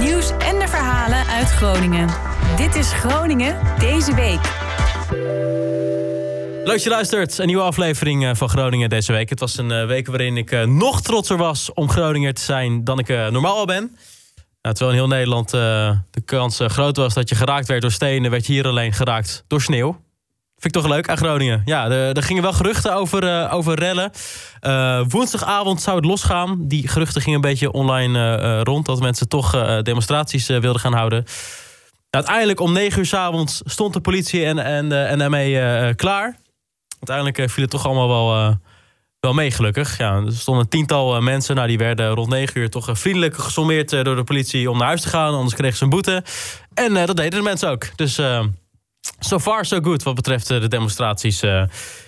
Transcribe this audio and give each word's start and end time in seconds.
nieuws 0.00 0.30
en 0.30 0.58
de 0.58 0.68
verhalen 0.68 1.26
uit 1.26 1.50
Groningen. 1.50 2.08
Dit 2.56 2.74
is 2.74 2.92
Groningen 2.92 3.58
deze 3.78 4.14
week. 4.14 4.40
Leuk 6.64 6.66
dat 6.66 6.82
je 6.82 6.90
luistert. 6.90 7.38
Een 7.38 7.46
nieuwe 7.46 7.62
aflevering 7.62 8.24
eh, 8.24 8.34
van 8.34 8.48
Groningen 8.48 8.88
deze 8.88 9.12
week. 9.12 9.28
Het 9.28 9.40
was 9.40 9.58
een 9.58 9.70
eh, 9.70 9.86
week 9.86 10.06
waarin 10.06 10.36
ik 10.36 10.50
eh, 10.50 10.64
nog 10.64 11.02
trotser 11.02 11.36
was 11.36 11.72
om 11.72 11.90
Groninger 11.90 12.34
te 12.34 12.42
zijn 12.42 12.84
dan 12.84 12.98
ik 12.98 13.08
normaal 13.08 13.56
al 13.56 13.66
ben. 13.66 13.96
Nou, 14.62 14.74
terwijl 14.74 14.90
in 14.90 14.96
heel 14.96 15.16
Nederland 15.16 15.50
de 15.50 16.20
kans 16.24 16.60
groot 16.62 16.96
was 16.96 17.14
dat 17.14 17.28
je 17.28 17.34
geraakt 17.34 17.66
werd 17.66 17.82
door 17.82 17.92
stenen, 17.92 18.30
werd 18.30 18.46
je 18.46 18.52
hier 18.52 18.66
alleen 18.66 18.92
geraakt 18.92 19.44
door 19.46 19.62
sneeuw. 19.62 20.00
Vind 20.60 20.76
ik 20.76 20.82
toch 20.82 20.90
leuk 20.90 21.08
aan 21.08 21.16
Groningen. 21.16 21.62
Ja, 21.64 21.90
er, 21.90 22.22
gingen 22.22 22.42
wel 22.42 22.52
geruchten 22.52 22.94
over, 22.94 23.50
over 23.50 23.78
rellen. 23.78 24.12
woensdagavond 25.08 25.82
zou 25.82 25.96
het 25.96 26.04
losgaan. 26.04 26.68
Die 26.68 26.88
geruchten 26.88 27.22
gingen 27.22 27.34
een 27.42 27.50
beetje 27.50 27.72
online 27.72 28.62
rond. 28.62 28.86
Dat 28.86 29.00
mensen 29.00 29.28
toch 29.28 29.80
demonstraties 29.82 30.46
wilden 30.46 30.80
gaan 30.80 30.92
houden. 30.92 31.24
Uiteindelijk 32.10 32.60
om 32.60 32.72
negen 32.72 32.98
uur 32.98 33.06
s 33.06 33.14
avonds 33.14 33.60
stond 33.64 33.92
de 33.92 34.00
politie 34.00 34.44
en, 34.44 34.58
en, 34.58 35.08
en 35.08 35.18
daarmee 35.18 35.94
klaar 35.94 36.36
uiteindelijk 37.00 37.38
eh, 37.38 37.48
viel 37.48 37.62
het 37.62 37.72
toch 37.72 37.86
allemaal 37.86 38.08
wel, 38.08 38.36
uh, 38.36 38.54
wel 39.20 39.32
mee, 39.32 39.50
gelukkig. 39.50 39.98
Ja, 39.98 40.14
er 40.14 40.32
stonden 40.32 40.68
tiental 40.68 41.16
eh, 41.16 41.22
mensen. 41.22 41.54
Nou, 41.54 41.68
die 41.68 41.78
werden 41.78 42.10
rond 42.10 42.28
negen 42.28 42.60
uur 42.60 42.70
toch 42.70 42.88
vriendelijk 42.92 43.36
gesommeerd 43.36 43.90
door 43.90 44.16
de 44.16 44.24
politie 44.24 44.70
om 44.70 44.78
naar 44.78 44.86
huis 44.86 45.00
te 45.00 45.08
gaan. 45.08 45.34
Anders 45.34 45.54
kregen 45.54 45.76
ze 45.76 45.84
een 45.84 45.90
boete. 45.90 46.24
En 46.74 46.94
dat 46.94 47.16
deden 47.16 47.38
de 47.38 47.42
mensen 47.42 47.70
ook. 47.70 47.96
Dus 47.96 48.20
so 49.18 49.38
far 49.38 49.64
so 49.64 49.80
good 49.80 50.02
wat 50.02 50.14
betreft 50.14 50.46
de 50.48 50.68
demonstraties 50.68 51.42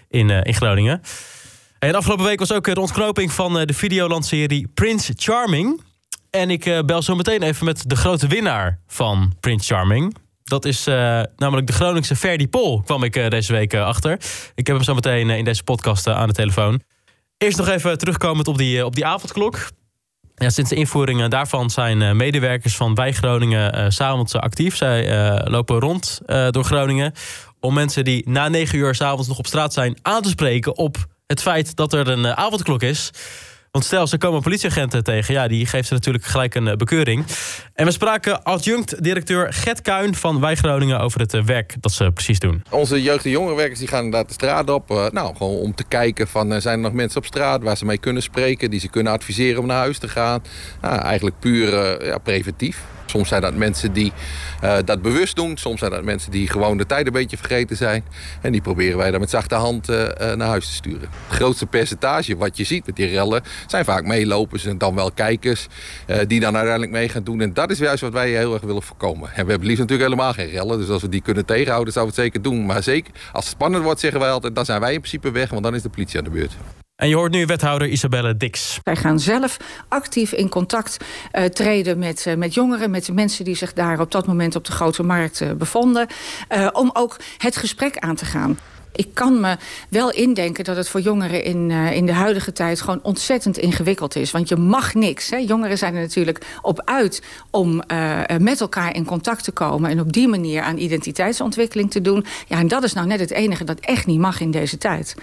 in, 0.09 0.31
in 0.31 0.55
Groningen. 0.55 1.01
En 1.79 1.95
afgelopen 1.95 2.25
week 2.25 2.39
was 2.39 2.53
ook 2.53 2.75
de 2.75 2.81
ontknoping 2.81 3.33
van 3.33 3.67
de 3.67 3.75
videolandserie 3.75 4.69
Prince 4.75 5.13
Charming. 5.17 5.83
En 6.31 6.51
ik 6.51 6.83
bel 6.87 7.03
zo 7.03 7.15
meteen 7.15 7.43
even 7.43 7.65
met 7.65 7.89
de 7.89 7.97
grote 7.97 8.27
winnaar 8.27 8.79
van 8.87 9.33
Prince 9.41 9.75
Charming. 9.75 10.17
Dat 10.45 10.65
is 10.65 10.85
namelijk 11.37 11.67
de 11.67 11.73
Groningse 11.73 12.17
Ferdi 12.17 12.49
Pol, 12.49 12.83
kwam 12.83 13.03
ik 13.03 13.31
deze 13.31 13.53
week 13.53 13.75
achter. 13.75 14.13
Ik 14.55 14.67
heb 14.67 14.77
hem 14.77 14.85
zo 14.85 14.95
meteen 14.95 15.31
in 15.31 15.45
deze 15.45 15.63
podcast 15.63 16.07
aan 16.07 16.29
de 16.29 16.35
telefoon. 16.35 16.83
Eerst 17.39 17.59
nog 17.59 17.69
even 17.69 17.99
terugkomend 17.99 18.49
op 18.49 18.59
die, 18.59 18.85
op 18.85 18.95
die 18.95 19.07
avondklok. 19.07 19.59
Sinds 20.37 20.71
de 20.71 20.77
invoering 20.77 21.29
daarvan 21.29 21.71
zijn 21.71 22.17
medewerkers 22.17 22.77
van 22.77 22.95
Wij 22.95 23.13
Groningen 23.13 23.93
s'avonds 23.93 24.35
actief. 24.35 24.77
Zij 24.77 25.07
lopen 25.45 25.81
rond 25.81 26.21
door 26.27 26.65
Groningen 26.65 27.13
om 27.61 27.75
mensen 27.75 28.05
die 28.05 28.31
na 28.31 28.49
negen 28.49 28.79
uur 28.79 28.95
s'avonds 28.95 29.29
nog 29.29 29.39
op 29.39 29.47
straat 29.47 29.73
zijn 29.73 29.99
aan 30.03 30.23
te 30.23 30.29
spreken 30.29 30.77
op 30.77 30.97
het 31.27 31.43
feit 31.43 31.77
dat 31.77 31.93
er 31.93 32.09
een 32.09 32.27
avondklok 32.27 32.83
is. 32.83 33.11
Want 33.73 33.85
stel, 33.85 34.07
ze 34.07 34.19
komen 34.19 34.43
politieagenten 34.43 35.05
tegen. 35.05 35.35
Ja, 35.35 35.49
die 35.49 35.67
geeft 35.67 35.89
ze 35.89 35.95
natuurlijk 35.95 36.25
gelijk 36.25 36.55
een 36.55 36.69
eh, 36.69 36.77
bekeuring. 36.77 37.25
En 37.75 37.85
we 37.85 37.91
spraken 37.91 38.43
adjunct-directeur 38.43 39.53
Gert 39.53 39.81
Kuin 39.81 40.15
van 40.15 40.41
Wij 40.41 40.57
Groningen... 40.57 41.01
over 41.01 41.21
het 41.21 41.35
eh, 41.35 41.45
werk 41.45 41.75
dat 41.81 41.93
ze 41.93 42.11
precies 42.13 42.39
doen. 42.39 42.63
Onze 42.71 43.03
jeugd- 43.03 43.25
en 43.25 43.31
jongerenwerkers 43.31 43.79
die 43.79 43.89
gaan 43.89 44.05
inderdaad 44.05 44.29
de 44.29 44.35
straat 44.35 44.71
op. 44.71 44.91
Uh, 44.91 45.09
nou, 45.11 45.37
gewoon 45.37 45.57
om 45.57 45.75
te 45.75 45.85
kijken 45.85 46.29
van... 46.29 46.61
zijn 46.61 46.75
er 46.75 46.85
nog 46.85 46.93
mensen 46.93 47.19
op 47.19 47.27
straat 47.27 47.63
waar 47.63 47.77
ze 47.77 47.85
mee 47.85 47.99
kunnen 47.99 48.23
spreken... 48.23 48.71
die 48.71 48.81
ze 48.81 48.89
kunnen 48.89 49.13
adviseren 49.13 49.61
om 49.61 49.67
naar 49.67 49.79
huis 49.79 49.99
te 49.99 50.09
gaan. 50.09 50.43
Nou, 50.81 51.01
eigenlijk 51.01 51.39
puur 51.39 52.05
ja, 52.05 52.19
preventief. 52.19 52.79
Soms 53.13 53.29
zijn 53.29 53.41
dat 53.41 53.55
mensen 53.55 53.93
die 53.93 54.13
uh, 54.65 54.77
dat 54.85 55.03
bewust 55.03 55.37
doen. 55.37 55.57
Soms 55.57 55.79
zijn 55.79 55.91
dat 55.91 56.05
mensen 56.05 56.31
die 56.31 56.49
gewoon 56.49 56.77
de 56.77 56.87
tijd 56.87 57.07
een 57.07 57.13
beetje 57.13 57.37
vergeten 57.37 57.77
zijn. 57.77 58.05
En 58.41 58.53
die 58.53 58.61
proberen 58.61 58.99
wij 58.99 59.11
dan 59.11 59.21
met 59.21 59.31
zachte 59.31 59.55
hand 59.55 59.91
uh, 59.91 59.97
naar 60.17 60.49
huis 60.49 60.67
te 60.67 60.73
sturen. 60.73 61.01
Het 61.01 61.37
grootste 61.37 61.67
percentage 61.67 62.37
wat 62.37 62.57
je 62.57 62.65
ziet 62.65 62.87
met 62.87 62.97
die 62.97 63.07
rellen... 63.07 63.43
zijn 63.67 63.85
vaak 63.85 64.05
meelopers 64.05 64.65
en 64.65 64.79
dan 64.79 64.95
wel 64.95 65.11
kijkers... 65.11 65.67
Die 66.27 66.41
dan 66.41 66.55
uiteindelijk 66.55 66.93
mee 66.93 67.09
gaan 67.09 67.25
doen. 67.25 67.41
En 67.41 67.55
dat 67.55 67.71
is 67.71 67.79
juist 67.79 68.03
wat 68.03 68.13
wij 68.13 68.31
heel 68.31 68.53
erg 68.53 68.63
willen 68.63 68.83
voorkomen. 68.83 69.29
En 69.35 69.45
we 69.45 69.51
hebben 69.51 69.69
liefst 69.69 69.81
natuurlijk 69.83 70.11
helemaal 70.11 70.33
geen 70.33 70.51
rellen. 70.51 70.79
Dus 70.79 70.89
als 70.89 71.03
we 71.03 71.09
die 71.09 71.23
kunnen 71.23 71.45
tegenhouden, 71.45 71.93
zouden 71.93 72.15
we 72.15 72.23
het 72.23 72.33
zeker 72.33 72.51
doen. 72.51 72.67
Maar 72.67 72.83
zeker, 72.83 73.13
als 73.33 73.45
het 73.45 73.55
spannend 73.55 73.85
wordt, 73.85 74.01
zeggen 74.01 74.21
wij 74.21 74.31
altijd... 74.31 74.55
dan 74.55 74.65
zijn 74.65 74.81
wij 74.81 74.93
in 74.93 74.99
principe 74.99 75.31
weg, 75.31 75.51
want 75.51 75.63
dan 75.63 75.75
is 75.75 75.83
de 75.83 75.89
politie 75.89 76.19
aan 76.19 76.25
de 76.25 76.31
beurt. 76.31 76.53
En 77.03 77.09
je 77.09 77.15
hoort 77.15 77.33
nu 77.33 77.47
wethouder 77.47 77.89
Isabelle 77.89 78.37
Dix. 78.37 78.79
Wij 78.83 78.97
gaan 78.97 79.21
zelf 79.21 79.57
actief 79.89 80.33
in 80.33 80.49
contact 80.49 80.97
uh, 81.33 81.45
treden 81.45 81.99
met, 81.99 82.25
uh, 82.29 82.35
met 82.35 82.55
jongeren... 82.55 82.91
met 82.91 83.05
de 83.05 83.13
mensen 83.13 83.45
die 83.45 83.55
zich 83.55 83.73
daar 83.73 84.01
op 84.01 84.11
dat 84.11 84.27
moment 84.27 84.57
op 84.57 84.65
de 84.65 84.73
grote 84.73 85.03
markt 85.03 85.41
uh, 85.41 85.53
bevonden... 85.53 86.07
om 86.73 86.91
ook 86.93 87.17
het 87.39 87.57
gesprek 87.57 87.97
aan 87.99 88.15
te 88.15 88.25
gaan. 88.25 88.59
Ik 88.95 89.15
kan 89.15 89.41
me 89.41 89.57
wel 89.89 90.11
indenken 90.11 90.65
dat 90.65 90.77
het 90.77 90.89
voor 90.89 91.01
jongeren 91.01 91.45
in, 91.45 91.71
uh, 91.71 91.93
in 91.93 92.07
de 92.07 92.13
huidige 92.13 92.53
tijd... 92.53 92.81
gewoon 92.81 93.01
ontzettend 93.03 93.59
ingewikkeld 93.59 94.17
is. 94.17 94.31
Want 94.31 94.49
je 94.49 94.57
mag 94.57 94.95
niks. 94.95 95.31
Hè. 95.31 95.37
Jongeren 95.37 95.79
zijn 95.79 95.95
er 95.95 96.01
natuurlijk 96.01 96.47
op 96.63 96.83
uit 96.85 97.23
om 97.51 97.83
uh, 97.93 98.21
met 98.39 98.61
elkaar 98.61 98.95
in 98.95 99.05
contact 99.05 99.45
te 99.45 99.53
komen... 99.53 99.91
en 99.91 100.01
op 100.01 100.13
die 100.13 100.29
manier 100.29 100.63
aan 100.63 100.77
identiteitsontwikkeling 100.77 101.91
te 101.91 102.01
doen. 102.01 102.25
Ja, 102.47 102.59
en 102.59 102.69
dat 102.69 102.83
is 102.83 102.93
nou 102.93 103.07
net 103.07 103.21
het 103.21 103.31
enige 103.31 103.65
dat 103.65 103.81
echt 103.81 104.07
niet 104.07 104.19
mag 104.19 104.41
in 104.41 104.51
deze 104.51 104.79
tijd. 104.79 105.15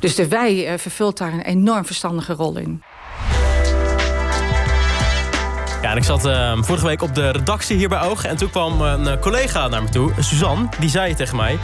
Dus 0.00 0.14
de 0.14 0.28
wij 0.28 0.72
uh, 0.72 0.78
vervult 0.78 1.18
daar 1.18 1.32
een 1.32 1.42
enorm 1.42 1.84
verstandige 1.84 2.32
rol 2.32 2.56
in. 2.56 2.82
Ja, 5.82 5.94
ik 5.94 6.04
zat 6.04 6.26
uh, 6.26 6.62
vorige 6.62 6.86
week 6.86 7.02
op 7.02 7.14
de 7.14 7.30
redactie 7.30 7.76
hier 7.76 7.88
bij 7.88 8.00
Oog. 8.00 8.24
En 8.24 8.36
toen 8.36 8.50
kwam 8.50 8.80
een 8.80 9.18
collega 9.18 9.68
naar 9.68 9.82
me 9.82 9.88
toe, 9.88 10.12
Suzanne. 10.18 10.68
Die 10.78 10.90
zei 10.90 11.14
tegen 11.14 11.36
mij... 11.36 11.58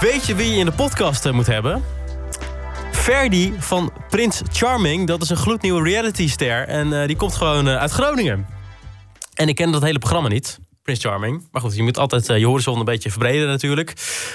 Weet 0.00 0.26
je 0.26 0.34
wie 0.34 0.50
je 0.50 0.58
in 0.58 0.64
de 0.64 0.72
podcast 0.72 1.26
uh, 1.26 1.32
moet 1.32 1.46
hebben? 1.46 1.82
Ferdi 2.92 3.54
van 3.58 3.92
Prins 4.08 4.42
Charming. 4.52 5.06
Dat 5.06 5.22
is 5.22 5.30
een 5.30 5.36
gloednieuwe 5.36 5.82
realityster. 5.82 6.68
En 6.68 6.92
uh, 6.92 7.06
die 7.06 7.16
komt 7.16 7.34
gewoon 7.34 7.68
uh, 7.68 7.76
uit 7.76 7.90
Groningen. 7.90 8.46
En 9.34 9.48
ik 9.48 9.54
ken 9.54 9.72
dat 9.72 9.82
hele 9.82 9.98
programma 9.98 10.28
niet. 10.28 10.58
Prince 10.82 11.08
Charming. 11.08 11.48
Maar 11.52 11.62
goed, 11.62 11.76
je 11.76 11.82
moet 11.82 11.98
altijd 11.98 12.26
je 12.26 12.46
horizon 12.46 12.78
een 12.78 12.84
beetje 12.84 13.10
verbreden 13.10 13.48
natuurlijk. 13.48 13.92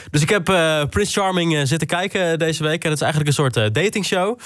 Dus 0.10 0.22
ik 0.22 0.30
heb 0.30 0.44
Prince 0.90 1.20
Charming 1.20 1.68
zitten 1.68 1.88
kijken 1.88 2.40
deze 2.40 2.64
week. 2.64 2.84
En 2.84 2.90
het 2.90 3.02
is 3.02 3.04
eigenlijk 3.06 3.28
een 3.28 3.52
soort 3.52 3.74
datingshow. 3.74 4.40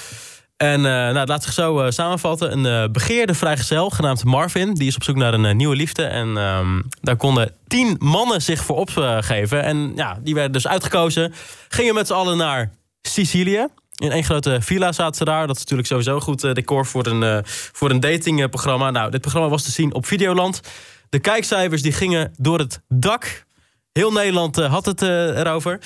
En 0.62 0.78
uh, 0.78 0.84
nou, 0.84 1.26
laat 1.26 1.42
zich 1.42 1.52
zo 1.52 1.84
uh, 1.84 1.90
samenvatten. 1.90 2.52
Een 2.52 2.84
uh, 2.84 2.92
begeerde 2.92 3.34
vrijgezel 3.34 3.90
genaamd 3.90 4.24
Marvin. 4.24 4.74
Die 4.74 4.86
is 4.86 4.94
op 4.94 5.02
zoek 5.02 5.16
naar 5.16 5.34
een 5.34 5.56
nieuwe 5.56 5.76
liefde. 5.76 6.04
En 6.04 6.36
um, 6.36 6.88
daar 7.00 7.16
konden 7.16 7.54
tien 7.66 7.96
mannen 7.98 8.42
zich 8.42 8.64
voor 8.64 8.76
opgeven. 8.76 9.62
En 9.62 9.92
ja, 9.96 10.18
die 10.22 10.34
werden 10.34 10.52
dus 10.52 10.66
uitgekozen. 10.66 11.32
Gingen 11.68 11.94
met 11.94 12.06
z'n 12.06 12.12
allen 12.12 12.36
naar 12.36 12.70
Sicilië. 13.02 13.66
In 13.96 14.10
één 14.10 14.24
grote 14.24 14.58
villa 14.60 14.92
zaten 14.92 15.16
ze 15.16 15.24
daar. 15.24 15.46
Dat 15.46 15.56
is 15.56 15.62
natuurlijk 15.62 15.88
sowieso 15.88 16.20
goed 16.20 16.40
decor 16.54 16.86
voor 16.86 17.06
een, 17.06 17.42
voor 17.46 17.90
een 17.90 18.00
datingprogramma. 18.00 18.90
Nou, 18.90 19.10
dit 19.10 19.20
programma 19.20 19.48
was 19.48 19.62
te 19.62 19.70
zien 19.70 19.94
op 19.94 20.06
Videoland. 20.06 20.60
De 21.08 21.18
kijkcijfers 21.18 21.82
die 21.82 21.92
gingen 21.92 22.34
door 22.36 22.58
het 22.58 22.80
dak. 22.88 23.44
Heel 23.92 24.12
Nederland 24.12 24.56
had 24.56 24.86
het 24.86 25.02
erover. 25.02 25.78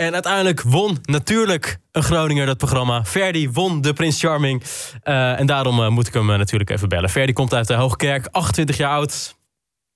En 0.00 0.14
uiteindelijk 0.14 0.62
won 0.62 0.98
natuurlijk 1.02 1.76
een 1.92 2.02
Groninger 2.02 2.46
dat 2.46 2.56
programma. 2.56 3.04
Ferdi 3.04 3.50
won 3.50 3.80
de 3.80 3.92
Prins 3.92 4.20
Charming. 4.20 4.62
Uh, 5.04 5.40
en 5.40 5.46
daarom 5.46 5.80
uh, 5.80 5.88
moet 5.88 6.06
ik 6.06 6.14
hem 6.14 6.30
uh, 6.30 6.36
natuurlijk 6.36 6.70
even 6.70 6.88
bellen. 6.88 7.08
Ferdi 7.08 7.32
komt 7.32 7.54
uit 7.54 7.66
de 7.66 7.74
Hoogkerk, 7.74 8.26
28 8.30 8.76
jaar 8.76 8.90
oud. 8.90 9.36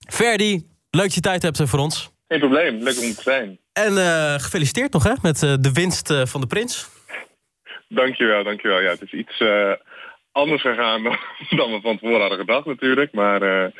Ferdi, 0.08 0.66
leuk 0.90 1.04
dat 1.04 1.14
je 1.14 1.20
tijd 1.20 1.42
hebt 1.42 1.62
voor 1.64 1.78
ons. 1.78 2.12
Geen 2.28 2.38
probleem, 2.38 2.82
leuk 2.82 2.98
om 2.98 3.14
te 3.14 3.22
zijn. 3.22 3.58
En 3.72 3.92
gefeliciteerd 4.40 4.92
nog 4.92 5.02
hè, 5.02 5.12
met 5.22 5.38
de 5.38 5.70
winst 5.72 6.14
van 6.24 6.40
de 6.40 6.46
Prins. 6.46 6.88
Dankjewel, 7.88 8.44
dankjewel. 8.44 8.80
Ja, 8.80 8.90
het 8.90 9.02
is 9.02 9.12
iets 9.12 9.42
anders 10.32 10.62
gegaan 10.62 11.02
dan, 11.58 11.72
we 11.72 11.78
van 11.82 11.98
tevoren 11.98 12.20
hadden 12.20 12.38
gedacht 12.38 12.66
natuurlijk. 12.66 13.12
Maar 13.12 13.70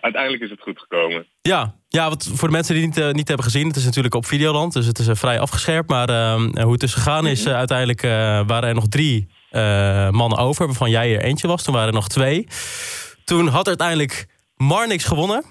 uiteindelijk 0.00 0.42
is 0.42 0.50
het 0.50 0.60
goed 0.60 0.78
gekomen. 0.78 1.26
Ja, 1.42 1.74
ja 1.88 2.08
wat 2.08 2.30
voor 2.34 2.48
de 2.48 2.54
mensen 2.54 2.74
die 2.74 2.84
het 2.86 2.94
niet, 2.94 3.04
uh, 3.04 3.12
niet 3.12 3.28
hebben 3.28 3.46
gezien... 3.46 3.66
het 3.66 3.76
is 3.76 3.84
natuurlijk 3.84 4.14
op 4.14 4.26
Videoland, 4.26 4.72
dus 4.72 4.86
het 4.86 4.98
is 4.98 5.08
uh, 5.08 5.14
vrij 5.14 5.40
afgescherpt. 5.40 5.90
Maar 5.90 6.36
hoe 6.62 6.72
het 6.72 6.80
dus 6.80 6.94
gegaan 6.94 7.26
is, 7.26 7.44
Mhm. 7.44 7.54
uiteindelijk 7.54 8.02
waren 8.48 8.62
er 8.68 8.74
nog 8.74 8.88
drie 8.88 9.28
mannen 10.10 10.38
over... 10.38 10.66
waarvan 10.66 10.90
jij 10.90 11.14
er 11.14 11.22
eentje 11.22 11.48
was, 11.48 11.62
toen 11.62 11.74
waren 11.74 11.88
er 11.88 11.94
nog 11.94 12.08
twee. 12.08 12.46
Toen 13.24 13.48
had 13.48 13.66
uiteindelijk 13.66 14.26
Marnix 14.56 15.04
gewonnen... 15.04 15.44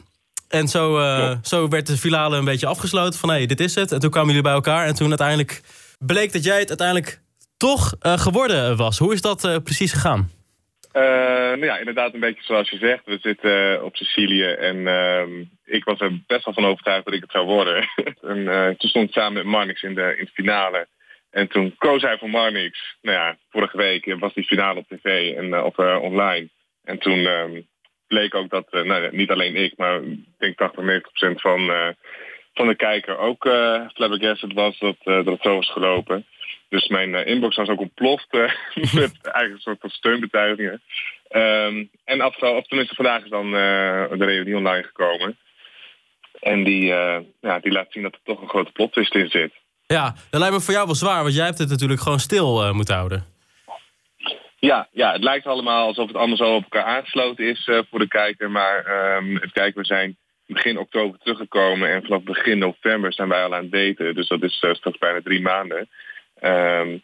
En 0.48 0.68
zo, 0.68 1.00
zo 1.42 1.68
werd 1.68 1.88
de 1.88 1.98
finale 1.98 2.38
een 2.38 2.46
beetje 2.46 2.68
afgesloten 2.68 3.20
van 3.20 3.30
hé, 3.30 3.36
hey, 3.36 3.46
dit 3.46 3.60
is 3.60 3.76
het. 3.76 3.92
En 3.92 4.00
toen 4.00 4.10
kwamen 4.10 4.28
jullie 4.28 4.44
bij 4.44 4.54
elkaar 4.54 4.86
en 4.86 4.96
toen 4.96 5.08
uiteindelijk 5.10 5.62
bleek 6.00 6.34
dat 6.34 6.44
jij 6.44 6.60
het 6.60 6.70
uiteindelijk 6.70 7.22
toch 7.58 7.94
geworden 8.02 8.78
was. 8.78 8.98
Hoe 8.98 9.14
is 9.14 9.22
dat 9.22 9.60
precies 9.64 9.92
gegaan? 9.92 10.30
Uh, 10.94 11.02
nou 11.04 11.66
ja, 11.66 11.78
inderdaad 11.78 12.14
een 12.14 12.20
beetje 12.20 12.44
zoals 12.44 12.70
je 12.70 12.78
zegt. 12.78 13.06
We 13.06 13.18
zitten 13.22 13.84
op 13.84 13.96
Sicilië 13.96 14.52
en 14.52 14.76
uh, 14.78 15.46
ik 15.66 15.84
was 15.84 16.00
er 16.00 16.22
best 16.28 16.46
wel 16.46 16.54
van 16.54 16.66
overtuigd 16.66 17.06
dat 17.06 17.14
ik 17.14 17.22
het 17.22 17.32
zou 17.32 17.46
worden. 17.46 17.88
en 18.22 18.48
eh, 18.48 18.68
toen 18.68 18.90
stond 18.90 19.08
ik 19.08 19.14
samen 19.14 19.34
met 19.34 19.44
Marnix 19.44 19.82
in 19.82 19.96
de, 19.96 20.16
in 20.18 20.26
de 20.26 20.32
finale. 20.32 20.88
En 21.30 21.48
toen 21.48 21.76
koos 21.78 22.02
hij 22.02 22.18
voor 22.18 22.30
Marnix. 22.30 22.96
Nou 23.02 23.18
ja, 23.18 23.38
vorige 23.50 23.78
week 23.78 24.16
was 24.20 24.34
die 24.34 24.44
finale 24.44 24.80
op 24.80 24.88
tv 24.88 25.36
en 25.36 25.46
uh, 25.46 25.64
op 25.64 25.78
online. 25.80 26.50
En 26.84 27.00
toen 27.00 27.26
ehm, 27.26 27.62
bleek 28.08 28.36
ook 28.36 28.50
dat, 28.50 28.72
nou, 28.72 29.16
niet 29.16 29.32
alleen 29.32 29.56
ik, 29.56 29.78
maar 29.78 30.02
ik 30.02 30.20
denk 30.38 30.58
80, 30.58 30.84
90 30.84 31.12
procent 31.12 31.42
van, 31.42 31.72
van 32.54 32.68
de 32.68 32.76
kijker 32.76 33.18
ook 33.18 33.46
uh, 33.46 33.88
flabbergasted 33.94 34.54
was 34.54 34.80
dat, 34.80 34.96
dat 35.04 35.26
het 35.26 35.42
zo 35.42 35.56
was 35.56 35.72
gelopen. 35.72 36.26
Dus 36.72 36.88
mijn 36.88 37.10
uh, 37.10 37.26
inbox 37.26 37.56
was 37.56 37.70
ook 37.70 37.80
ontploft 37.80 38.28
uh, 38.34 38.42
met 39.02 39.12
eigenlijk 39.22 39.54
een 39.54 39.60
soort 39.60 39.80
van 39.80 39.90
steunbetuigingen. 39.90 40.82
Ehm, 41.28 41.86
en 42.04 42.22
afgelopen, 42.22 42.60
of 42.60 42.68
tenminste 42.68 42.96
vandaag 42.96 43.24
is 43.24 43.30
dan 43.30 43.46
uh, 43.46 43.52
de 44.10 44.26
reunie 44.26 44.56
online 44.56 44.84
gekomen. 44.84 45.38
En 46.40 46.64
die, 46.64 46.86
ja, 47.42 47.60
die 47.62 47.72
laat 47.72 47.92
zien 47.92 48.04
dat 48.04 48.14
er 48.14 48.20
toch 48.24 48.42
een 48.42 48.50
grote 48.50 48.72
plotwist 48.72 49.16
in 49.16 49.30
zit. 49.30 49.54
Ja, 49.88 50.16
dat 50.30 50.40
lijkt 50.40 50.56
me 50.56 50.62
voor 50.62 50.74
jou 50.74 50.86
wel 50.86 50.96
zwaar, 50.96 51.22
want 51.22 51.36
jij 51.36 51.46
hebt 51.46 51.58
het 51.58 51.70
natuurlijk 51.70 52.02
gewoon 52.02 52.20
stil 52.20 52.64
uh, 52.64 52.72
moeten 52.72 52.96
houden. 52.96 53.26
Ja, 54.60 54.88
ja, 54.92 55.12
het 55.12 55.24
lijkt 55.24 55.46
allemaal 55.46 55.88
alsof 55.88 56.08
het 56.08 56.16
allemaal 56.16 56.38
zo 56.38 56.56
op 56.56 56.64
elkaar 56.64 56.84
aangesloten 56.84 57.46
is 57.46 57.70
voor 57.90 58.00
de 58.00 58.08
kijker. 58.08 58.52
Maar 58.52 58.86
um, 59.16 59.36
het 59.36 59.52
kijken, 59.52 59.82
we 59.82 59.86
zijn 59.86 60.18
begin 60.46 60.78
oktober 60.78 61.20
teruggekomen 61.20 61.90
en 61.90 62.02
vanaf 62.02 62.24
begin 62.24 62.58
november 62.58 63.14
zijn 63.14 63.30
wij 63.30 63.44
al 63.44 63.56
aan 63.56 63.68
het 63.70 63.72
daten. 63.72 64.16
Dus 64.16 64.28
dat 64.28 64.44
is 64.44 64.54
straks 64.54 64.98
bijna 64.98 65.22
drie 65.24 65.42
maanden. 65.42 65.90
Um, 66.42 67.02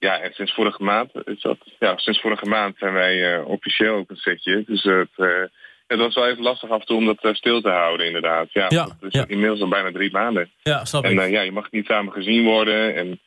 ja, 0.00 0.20
en 0.20 0.32
sinds 0.32 0.54
vorige 0.54 0.82
maand 0.82 1.10
is 1.24 1.40
dat. 1.40 1.58
Ja, 1.78 1.96
sinds 1.96 2.20
vorige 2.20 2.46
maand 2.46 2.76
zijn 2.78 2.92
wij 2.92 3.38
uh, 3.38 3.48
officieel 3.48 3.94
ook 3.94 4.10
een 4.10 4.16
setje. 4.16 4.62
Dus 4.66 4.82
het, 4.82 5.08
uh, 5.16 5.42
het 5.86 5.98
was 5.98 6.14
wel 6.14 6.28
even 6.28 6.42
lastig 6.42 6.70
af 6.70 6.80
en 6.80 6.86
toe 6.86 6.96
om 6.96 7.06
dat 7.06 7.24
uh, 7.24 7.32
stil 7.34 7.60
te 7.60 7.68
houden, 7.68 8.06
inderdaad. 8.06 8.52
Ja, 8.52 8.66
ja, 8.68 8.84
dat 8.84 8.96
is 9.00 9.12
ja. 9.12 9.24
inmiddels 9.26 9.60
al 9.60 9.68
bijna 9.68 9.92
drie 9.92 10.10
maanden. 10.10 10.50
Ja, 10.62 10.84
snap 10.84 11.04
en 11.04 11.18
ik. 11.18 11.30
ja, 11.30 11.40
je 11.40 11.52
mag 11.52 11.70
niet 11.70 11.86
samen 11.86 12.12
gezien 12.12 12.44
worden. 12.44 12.94
En, 12.94 13.20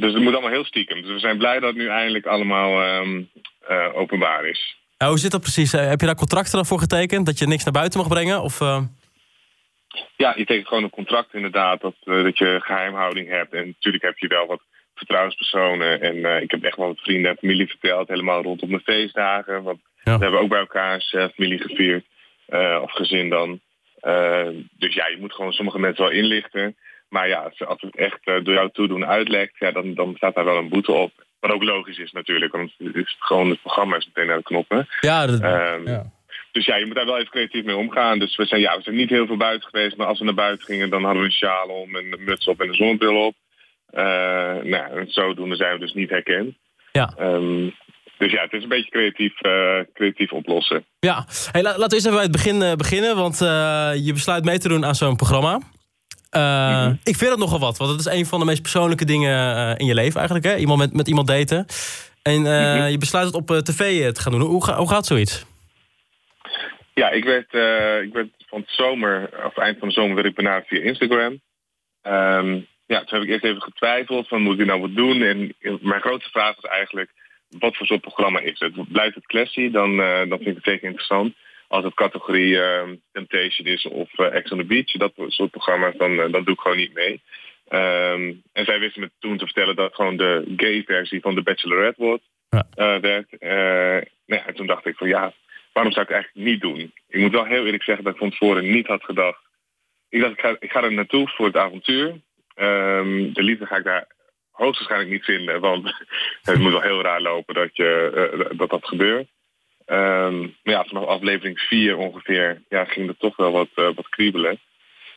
dus 0.00 0.12
het 0.12 0.22
moet 0.22 0.32
allemaal 0.32 0.50
heel 0.50 0.64
stiekem. 0.64 1.02
Dus 1.02 1.10
we 1.10 1.18
zijn 1.18 1.38
blij 1.38 1.58
dat 1.60 1.68
het 1.68 1.78
nu 1.78 1.88
eindelijk 1.88 2.26
allemaal 2.26 3.00
um, 3.00 3.30
openbaar 3.94 4.44
is. 4.46 4.76
Ja, 4.98 5.08
hoe 5.08 5.18
zit 5.18 5.30
dat 5.30 5.40
precies? 5.40 5.72
heb 5.72 6.00
je 6.00 6.06
daar 6.06 6.14
contracten 6.14 6.52
dan 6.52 6.66
voor 6.66 6.78
getekend? 6.78 7.26
Dat 7.26 7.38
je 7.38 7.46
niks 7.46 7.64
naar 7.64 7.72
buiten 7.72 8.00
mag 8.00 8.08
brengen? 8.08 8.42
Of, 8.42 8.58
Ja, 10.16 10.34
je 10.36 10.44
tekent 10.44 10.68
gewoon 10.68 10.82
een 10.82 10.90
contract 10.90 11.34
inderdaad. 11.34 11.80
Dat, 11.80 11.94
dat 12.04 12.38
je 12.38 12.60
geheimhouding 12.62 13.28
hebt. 13.28 13.52
En 13.52 13.66
natuurlijk 13.66 14.04
heb 14.04 14.18
je 14.18 14.28
wel 14.28 14.46
wat 14.46 14.60
vertrouwenspersonen. 14.96 16.00
En 16.00 16.16
uh, 16.16 16.40
ik 16.40 16.50
heb 16.50 16.62
echt 16.62 16.76
wel 16.76 16.86
wat 16.86 17.00
vrienden 17.00 17.30
en 17.30 17.36
familie 17.36 17.68
verteld, 17.68 18.08
helemaal 18.08 18.42
rondom 18.42 18.70
de 18.70 18.80
feestdagen. 18.80 19.62
Want 19.62 19.78
ja. 20.04 20.16
we 20.16 20.22
hebben 20.22 20.40
ook 20.40 20.48
bij 20.48 20.58
elkaar 20.58 21.10
uh, 21.12 21.26
familie 21.34 21.58
gevierd, 21.58 22.04
uh, 22.48 22.78
of 22.82 22.92
gezin 22.92 23.28
dan. 23.28 23.60
dus 24.78 24.94
ja, 24.94 25.06
je 25.06 25.16
moet 25.20 25.34
gewoon 25.34 25.52
sommige 25.52 25.78
mensen 25.78 26.04
wel 26.04 26.12
inlichten. 26.12 26.76
Maar 27.08 27.28
ja, 27.28 27.52
als 27.66 27.80
het 27.80 27.96
echt 27.96 28.24
door 28.24 28.54
jou 28.54 28.70
toedoen 28.72 29.06
uitlekt, 29.06 29.58
ja, 29.58 29.70
dan, 29.70 29.94
dan 29.94 30.14
staat 30.16 30.34
daar 30.34 30.44
wel 30.44 30.56
een 30.56 30.68
boete 30.68 30.92
op. 30.92 31.12
Wat 31.40 31.50
ook 31.50 31.62
logisch 31.62 31.98
is 31.98 32.12
natuurlijk, 32.12 32.52
want 32.52 32.72
het 32.78 32.94
is 32.94 33.16
gewoon 33.18 33.50
het 33.50 33.60
programma 33.60 33.96
is 33.96 34.06
meteen 34.06 34.30
aan 34.30 34.38
de 34.38 34.42
knoppen. 34.42 34.88
Ja, 35.00 35.26
dat, 35.26 35.42
um, 35.42 35.86
ja. 35.86 36.12
Dus 36.56 36.66
ja, 36.66 36.76
je 36.76 36.86
moet 36.86 36.94
daar 36.94 37.06
wel 37.06 37.18
even 37.18 37.30
creatief 37.30 37.64
mee 37.64 37.76
omgaan. 37.76 38.18
Dus 38.18 38.36
we 38.36 38.44
zijn, 38.44 38.60
ja, 38.60 38.76
we 38.76 38.82
zijn 38.82 38.96
niet 38.96 39.10
heel 39.10 39.26
veel 39.26 39.36
buiten 39.36 39.68
geweest, 39.68 39.96
maar 39.96 40.06
als 40.06 40.18
we 40.18 40.24
naar 40.24 40.34
buiten 40.34 40.66
gingen, 40.66 40.90
dan 40.90 41.04
hadden 41.04 41.20
we 41.20 41.28
een 41.28 41.34
sjaal 41.34 41.68
om 41.68 41.96
en 41.96 42.12
een 42.12 42.24
muts 42.24 42.46
op 42.46 42.60
en 42.60 42.68
een 42.68 42.74
zonnebril 42.74 43.26
op. 43.26 43.34
Uh, 43.96 44.02
nou, 44.62 45.04
zodoende 45.06 45.56
zijn 45.56 45.72
we 45.72 45.78
dus 45.78 45.92
niet 45.92 46.10
herkend. 46.10 46.54
Ja. 46.92 47.14
Um, 47.20 47.74
dus 48.18 48.32
ja, 48.32 48.42
het 48.42 48.52
is 48.52 48.62
een 48.62 48.68
beetje 48.68 48.90
creatief, 48.90 49.32
uh, 49.46 49.80
creatief 49.94 50.32
oplossen. 50.32 50.84
Ja, 51.00 51.26
hey, 51.52 51.62
la 51.62 51.68
laten 51.68 51.88
we 51.88 51.94
eens 51.94 52.04
even 52.04 52.12
bij 52.12 52.22
het 52.22 52.32
begin 52.32 52.60
uh, 52.62 52.72
beginnen. 52.72 53.16
Want 53.16 53.38
je 54.04 54.10
besluit 54.12 54.44
mee 54.44 54.58
te 54.58 54.68
doen 54.68 54.84
aan 54.84 54.94
zo'n 54.94 55.16
programma. 55.16 55.56
Mm 55.56 55.62
-hmm. 56.30 56.98
Ik 57.04 57.16
vind 57.16 57.30
het 57.30 57.38
nogal 57.38 57.58
wat, 57.58 57.76
want 57.76 57.90
het 57.90 58.00
is 58.00 58.12
een 58.18 58.26
van 58.26 58.38
de 58.38 58.44
meest 58.44 58.62
persoonlijke 58.62 59.04
dingen 59.04 59.76
in 59.76 59.86
je 59.86 59.94
leven 59.94 60.18
eigenlijk. 60.18 60.46
Hè? 60.46 60.56
Iemand 60.56 60.78
met, 60.78 60.92
met 60.92 61.08
iemand 61.08 61.26
daten. 61.26 61.66
En 62.22 62.38
mm 62.38 62.46
-hmm. 62.46 62.86
je 62.86 62.98
besluit 62.98 63.26
het 63.26 63.34
op 63.34 63.48
tv 63.48 64.12
te 64.12 64.20
gaan 64.20 64.32
doen. 64.32 64.40
Hoe, 64.40 64.72
hoe 64.72 64.88
gaat 64.88 65.06
zoiets? 65.06 65.46
Ja, 66.94 67.10
ik 67.10 67.24
werd, 67.24 67.54
ik 68.04 68.12
werd 68.12 68.28
van 68.48 68.60
het 68.60 68.70
zomer, 68.70 69.30
of 69.46 69.56
eind 69.56 69.78
van 69.78 69.88
de 69.88 69.94
zomer, 69.94 70.14
werd 70.14 70.26
ik 70.26 70.34
benaderd 70.34 70.66
via 70.66 70.82
Instagram. 70.82 71.40
Um, 72.02 72.66
ja, 72.86 73.04
toen 73.04 73.18
heb 73.18 73.22
ik 73.22 73.32
eerst 73.32 73.44
even 73.44 73.62
getwijfeld 73.62 74.28
van 74.28 74.42
moet 74.42 74.60
ik 74.60 74.66
nou 74.66 74.80
wat 74.80 74.94
doen. 74.94 75.22
En 75.22 75.54
mijn 75.80 76.00
grootste 76.00 76.30
vraag 76.30 76.54
was 76.60 76.70
eigenlijk, 76.70 77.10
wat 77.58 77.76
voor 77.76 77.86
soort 77.86 78.00
programma 78.00 78.40
is 78.40 78.58
het? 78.58 78.92
Blijft 78.92 79.14
het 79.14 79.26
classy, 79.26 79.70
dan, 79.70 80.00
uh, 80.00 80.18
dan 80.18 80.38
vind 80.38 80.46
ik 80.46 80.54
het 80.54 80.64
zeker 80.64 80.84
interessant. 80.84 81.34
Als 81.68 81.84
het 81.84 81.94
categorie 81.94 82.54
uh, 82.54 82.82
Temptation 83.12 83.66
is 83.66 83.86
of 83.86 84.18
uh, 84.18 84.34
Ex 84.34 84.50
on 84.50 84.58
the 84.58 84.64
Beach, 84.64 84.90
dat 84.90 85.12
soort 85.26 85.50
programma's, 85.50 85.96
dan, 85.96 86.12
uh, 86.12 86.32
dan 86.32 86.44
doe 86.44 86.54
ik 86.54 86.60
gewoon 86.60 86.76
niet 86.76 86.94
mee. 86.94 87.20
Um, 87.68 88.42
en 88.52 88.64
zij 88.64 88.78
wisten 88.78 89.00
me 89.00 89.10
toen 89.18 89.36
te 89.36 89.44
vertellen 89.44 89.76
dat 89.76 89.94
gewoon 89.94 90.16
de 90.16 90.54
gay 90.56 90.82
versie 90.82 91.20
van 91.20 91.34
The 91.34 91.42
Bachelorette 91.42 92.02
wordt, 92.02 92.22
ja. 92.50 93.00
werd. 93.00 93.26
nou 93.40 94.40
ja, 94.40 94.46
en 94.46 94.54
toen 94.54 94.66
dacht 94.66 94.86
ik 94.86 94.96
van 94.96 95.08
ja, 95.08 95.32
waarom 95.72 95.92
zou 95.92 96.04
ik 96.04 96.12
het 96.12 96.22
eigenlijk 96.22 96.46
niet 96.46 96.60
doen? 96.60 96.92
Ik 97.08 97.20
moet 97.20 97.32
wel 97.32 97.44
heel 97.44 97.64
eerlijk 97.64 97.82
zeggen 97.82 98.04
dat 98.04 98.12
ik 98.12 98.18
van 98.18 98.30
tevoren 98.30 98.70
niet 98.70 98.86
had 98.86 99.04
gedacht. 99.04 99.40
Ik 100.08 100.20
dacht, 100.20 100.32
ik 100.32 100.40
ga, 100.40 100.56
ik 100.58 100.70
ga 100.70 100.82
er 100.82 100.92
naartoe 100.92 101.28
voor 101.28 101.46
het 101.46 101.56
avontuur. 101.56 102.20
Um, 102.56 103.32
de 103.32 103.42
liefde 103.42 103.66
ga 103.66 103.76
ik 103.76 103.84
daar 103.84 104.06
hoogstwaarschijnlijk 104.50 105.10
niet 105.10 105.24
vinden. 105.24 105.60
Want 105.60 105.94
het 106.42 106.58
moet 106.58 106.72
wel 106.72 106.80
heel 106.80 107.02
raar 107.02 107.20
lopen 107.20 107.54
dat 107.54 107.76
je, 107.76 108.30
uh, 108.32 108.58
dat, 108.58 108.70
dat 108.70 108.86
gebeurt. 108.86 109.28
Um, 109.86 110.40
maar 110.62 110.74
ja, 110.74 110.84
vanaf 110.84 111.04
aflevering 111.04 111.58
4 111.58 111.96
ongeveer 111.96 112.62
ja, 112.68 112.84
ging 112.84 113.08
er 113.08 113.16
toch 113.16 113.36
wel 113.36 113.52
wat, 113.52 113.68
uh, 113.74 113.88
wat 113.94 114.08
kriebelen. 114.08 114.58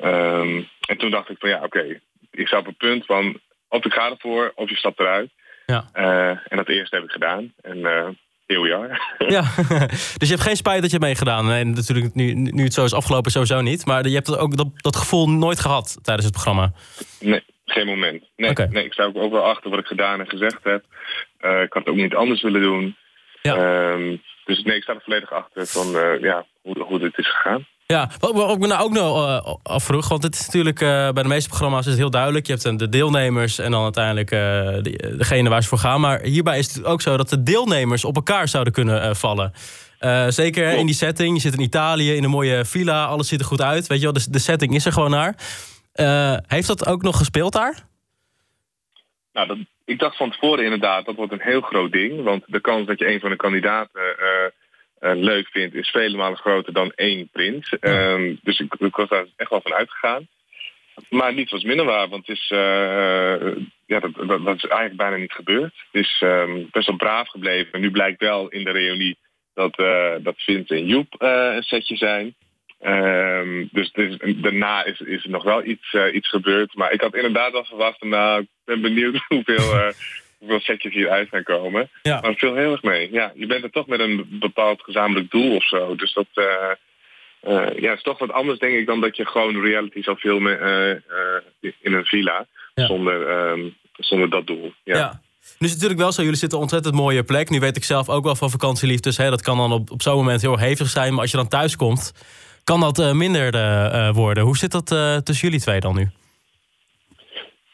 Um, 0.03 0.69
en 0.88 0.97
toen 0.97 1.12
dacht 1.12 1.30
ik 1.30 1.38
van 1.39 1.50
ja, 1.50 1.63
oké. 1.63 1.65
Okay, 1.65 2.01
ik 2.31 2.47
sta 2.47 2.57
op 2.57 2.65
het 2.65 2.77
punt 2.77 3.06
van 3.06 3.39
of 3.68 3.86
ik 3.86 3.94
ga 3.94 4.09
ervoor 4.09 4.51
of 4.56 4.69
je 4.69 4.75
stapt 4.75 5.00
eruit. 5.00 5.30
Ja. 5.65 5.89
Uh, 5.94 6.30
en 6.30 6.57
dat 6.57 6.68
eerste 6.68 6.95
heb 6.95 7.06
ik 7.06 7.12
gedaan. 7.12 7.53
En 7.62 7.77
jaar. 8.57 9.16
Ja, 9.28 9.42
dus 10.18 10.28
je 10.28 10.34
hebt 10.34 10.42
geen 10.42 10.56
spijt 10.56 10.81
dat 10.81 10.92
je 10.92 10.98
hebt 10.98 11.04
meegedaan. 11.04 11.51
En 11.51 11.74
natuurlijk 11.74 12.13
nu, 12.13 12.34
nu 12.34 12.63
het 12.63 12.74
zo 12.74 12.84
is 12.84 12.94
afgelopen 12.94 13.31
sowieso 13.31 13.62
niet. 13.62 13.86
Maar 13.86 14.07
je 14.07 14.16
hebt 14.16 14.38
ook 14.38 14.57
dat, 14.57 14.68
dat 14.74 14.96
gevoel 14.96 15.30
nooit 15.30 15.60
gehad 15.60 16.00
tijdens 16.01 16.25
het 16.25 16.34
programma. 16.36 16.72
Nee, 17.19 17.44
geen 17.66 17.86
moment. 17.86 18.24
Nee, 18.36 18.50
okay. 18.50 18.68
nee 18.68 18.86
ik 18.86 18.94
sta 18.94 19.04
ook 19.04 19.18
overal 19.18 19.46
achter 19.46 19.69
wat 19.69 19.80
ik 19.80 19.86
gedaan 19.86 20.19
en 20.19 20.28
gezegd 20.28 20.63
heb. 20.63 20.84
Uh, 21.42 21.62
ik 21.62 21.74
had 21.74 21.86
het 21.86 21.94
ook 21.94 22.00
niet 22.00 22.16
anders 22.16 22.42
willen 22.42 22.62
doen. 22.62 22.96
Ja. 23.42 23.92
Um, 23.92 24.22
dus 24.46 24.63
nee, 24.63 24.75
ik 24.75 24.84
sta 24.84 24.94
er 24.94 25.01
volledig 25.01 25.31
achter 25.31 25.68
van 25.68 25.96
uh, 25.96 26.22
ja, 26.22 26.46
hoe, 26.62 26.84
hoe 26.84 27.00
dit 27.00 27.18
is 27.18 27.31
gegaan. 27.31 27.68
Ja, 27.94 28.09
wat 28.19 28.51
ik 28.51 28.59
me 28.59 28.68
nou 28.68 28.83
ook 28.83 28.91
nog 28.91 29.27
uh, 29.27 29.53
afvroeg, 29.63 30.07
want 30.07 30.24
het 30.24 30.36
is 30.36 30.45
natuurlijk 30.45 30.81
uh, 30.81 31.09
bij 31.12 31.24
de 31.24 31.30
meeste 31.30 31.50
programma's 31.50 31.86
is 31.86 31.91
het 31.91 31.97
heel 31.97 32.09
duidelijk. 32.09 32.47
Je 32.47 32.53
hebt 32.53 32.80
de 32.80 32.89
deelnemers 32.89 33.59
en 33.59 33.71
dan 33.71 33.83
uiteindelijk 33.83 34.31
uh, 34.31 34.39
de, 34.39 35.15
degene 35.18 35.50
waar 35.50 35.62
ze 35.62 35.68
voor 35.68 35.77
gaan. 35.77 36.01
Maar 36.01 36.21
hierbij 36.21 36.57
is 36.57 36.74
het 36.74 36.86
ook 36.86 37.01
zo 37.01 37.18
dat 37.18 37.30
de 37.30 37.44
deelnemers 37.44 38.06
op 38.06 38.15
elkaar 38.15 38.47
zouden 38.47 38.74
kunnen 38.74 39.15
vallen. 39.15 39.53
zeker 40.27 40.71
in 40.71 40.86
die 40.86 40.95
setting. 40.95 41.36
Je 41.36 41.41
zit 41.41 41.53
in 41.53 41.62
Italië 41.62 42.15
in 42.15 42.24
een 42.24 42.30
mooie 42.30 42.65
villa, 42.65 43.06
alles 43.06 43.27
ziet 43.27 43.39
er 43.39 43.45
goed 43.45 43.62
uit. 43.62 43.88
Weet 43.88 43.97
je 44.00 44.03
wel, 44.03 44.13
de, 44.13 44.30
de 44.30 44.39
setting 44.39 44.75
is 44.75 44.86
er 44.86 44.91
gewoon 44.91 45.12
naar. 45.12 45.36
heeft 46.47 46.68
dat 46.68 46.88
ook 46.88 47.01
nog 47.01 47.18
gespeeld 47.18 47.53
daar? 47.53 47.86
Nou, 49.33 49.47
dat, 49.47 49.57
ik 49.86 50.00
dacht 50.00 50.18
van 50.18 50.31
tevoren 50.31 50.63
inderdaad, 50.63 51.06
dat 51.06 51.15
wordt 51.15 51.31
een 51.31 51.41
heel 51.41 51.62
groot 51.62 51.91
ding. 51.91 52.24
Want 52.24 52.44
de 52.47 52.62
kans 52.62 52.88
dat 52.88 53.00
je 53.00 53.13
een 53.13 53.19
van 53.19 53.30
de 53.30 53.36
kandidaten 53.36 54.01
leuk 55.00 55.48
vindt, 55.48 55.75
is 55.75 55.89
vele 55.89 56.18
malen 56.18 56.38
groter 56.38 56.74
dan 56.74 56.91
één 56.96 57.29
prins. 57.32 57.75
Ja. 57.79 58.12
Um, 58.12 58.39
dus 58.44 58.60
ik, 58.60 58.74
ik, 58.79 58.96
was 58.96 59.10
daar 59.10 59.25
echt 59.36 59.50
wel 59.50 59.62
van 59.62 59.74
uitgegaan. 59.74 60.27
Maar 61.10 61.34
niets 61.34 61.51
was 61.51 61.63
minder 61.63 61.86
waar, 61.86 62.10
want 62.10 62.27
het 62.27 62.38
is, 62.38 62.51
uh, 62.51 63.56
ja, 63.86 64.00
dat, 64.00 64.13
dat, 64.15 64.46
dat, 64.46 64.56
is 64.56 64.63
eigenlijk 64.63 64.96
bijna 64.96 65.15
niet 65.15 65.32
gebeurd. 65.32 65.74
Het 65.91 66.03
is 66.03 66.22
um, 66.24 66.68
best 66.72 66.88
wel 66.88 66.96
braaf 66.96 67.27
gebleven. 67.27 67.74
En 67.74 67.82
nu 67.82 67.91
blijkt 67.91 68.22
wel 68.22 68.48
in 68.48 68.63
de 68.63 68.72
reunie 68.72 69.18
dat, 69.53 69.79
uh, 69.79 70.13
dat 70.20 70.36
Vince 70.38 70.75
en 70.75 70.86
Joep 70.86 71.15
een 71.18 71.63
setje 71.63 71.96
zijn. 71.96 72.36
Um, 72.82 73.70
dus, 73.72 73.91
dus 73.91 74.18
daarna 74.36 74.86
is, 74.86 75.00
is 75.00 75.24
er 75.24 75.29
nog 75.29 75.44
wel 75.44 75.65
iets, 75.65 75.94
iets 76.13 76.29
gebeurd. 76.29 76.75
Maar 76.75 76.91
ik 76.91 77.01
had 77.01 77.15
inderdaad 77.15 77.51
wel 77.51 77.65
verwacht, 77.65 78.01
nou, 78.01 78.41
ik 78.41 78.48
ben 78.65 78.82
benieuwd 78.82 79.25
hoeveel 79.27 79.94
hoeveel 80.39 80.60
setjes 80.60 80.93
hieruit 80.93 81.29
gaan 81.29 81.43
komen. 81.43 81.89
Ja. 82.01 82.19
Maar 82.22 82.29
het 82.29 82.39
viel 82.39 82.55
heel 82.55 82.72
erg 82.72 82.84
mee. 82.84 83.12
Ja, 83.12 83.31
je 83.36 83.46
bent 83.46 83.63
er 83.63 83.72
toch 83.72 83.88
met 83.88 84.00
een 84.00 84.27
bepaald 84.29 84.81
gezamenlijk 84.81 85.31
doel 85.31 85.55
of 85.55 85.67
zo. 85.67 85.96
Dus 85.96 86.13
dat 86.13 86.27
uh, 86.34 86.46
uh, 87.48 87.79
ja, 87.79 87.93
is 87.93 88.01
toch 88.01 88.19
wat 88.19 88.31
anders, 88.31 88.60
denk 88.60 88.74
ik, 88.74 88.86
dan 88.86 89.01
dat 89.01 89.17
je 89.17 89.25
gewoon 89.25 89.62
reality 89.62 90.01
zou 90.01 90.17
filmen 90.17 90.60
uh, 90.62 91.72
in 91.81 91.93
een 91.93 92.05
villa. 92.05 92.46
Ja. 92.74 92.86
Zonder, 92.86 93.50
um, 93.50 93.75
zonder 93.93 94.29
dat 94.29 94.48
doel. 94.48 94.74
Ja. 94.84 94.98
ja. 94.98 95.22
Nu 95.60 95.67
is 95.67 95.74
het 95.74 95.81
natuurlijk 95.81 96.00
wel 96.00 96.12
zo, 96.12 96.22
jullie 96.22 96.38
zitten 96.38 96.58
op 96.58 96.63
een 96.63 96.69
ontzettend 96.69 97.03
mooie 97.03 97.24
plek. 97.24 97.50
Nu 97.50 97.60
weet 97.60 97.77
ik 97.77 97.84
zelf 97.84 98.10
ook 98.10 98.24
wel 98.24 98.36
van 98.36 98.50
vakantieliefdes. 98.50 99.17
Hè, 99.17 99.29
dat 99.29 99.41
kan 99.41 99.58
dan 99.58 99.72
op, 99.72 99.91
op 99.91 100.01
zo'n 100.01 100.15
moment 100.15 100.41
heel 100.41 100.58
hevig 100.58 100.88
zijn. 100.88 101.12
Maar 101.12 101.22
als 101.22 101.31
je 101.31 101.38
dan 101.38 101.48
thuis 101.48 101.75
komt, 101.75 102.12
kan 102.63 102.79
dat 102.79 103.13
minder 103.13 103.51
worden. 104.13 104.43
Hoe 104.43 104.58
zit 104.58 104.72
dat 104.72 104.88
tussen 105.25 105.48
jullie 105.48 105.60
twee 105.60 105.79
dan 105.79 105.96
nu? 105.96 106.10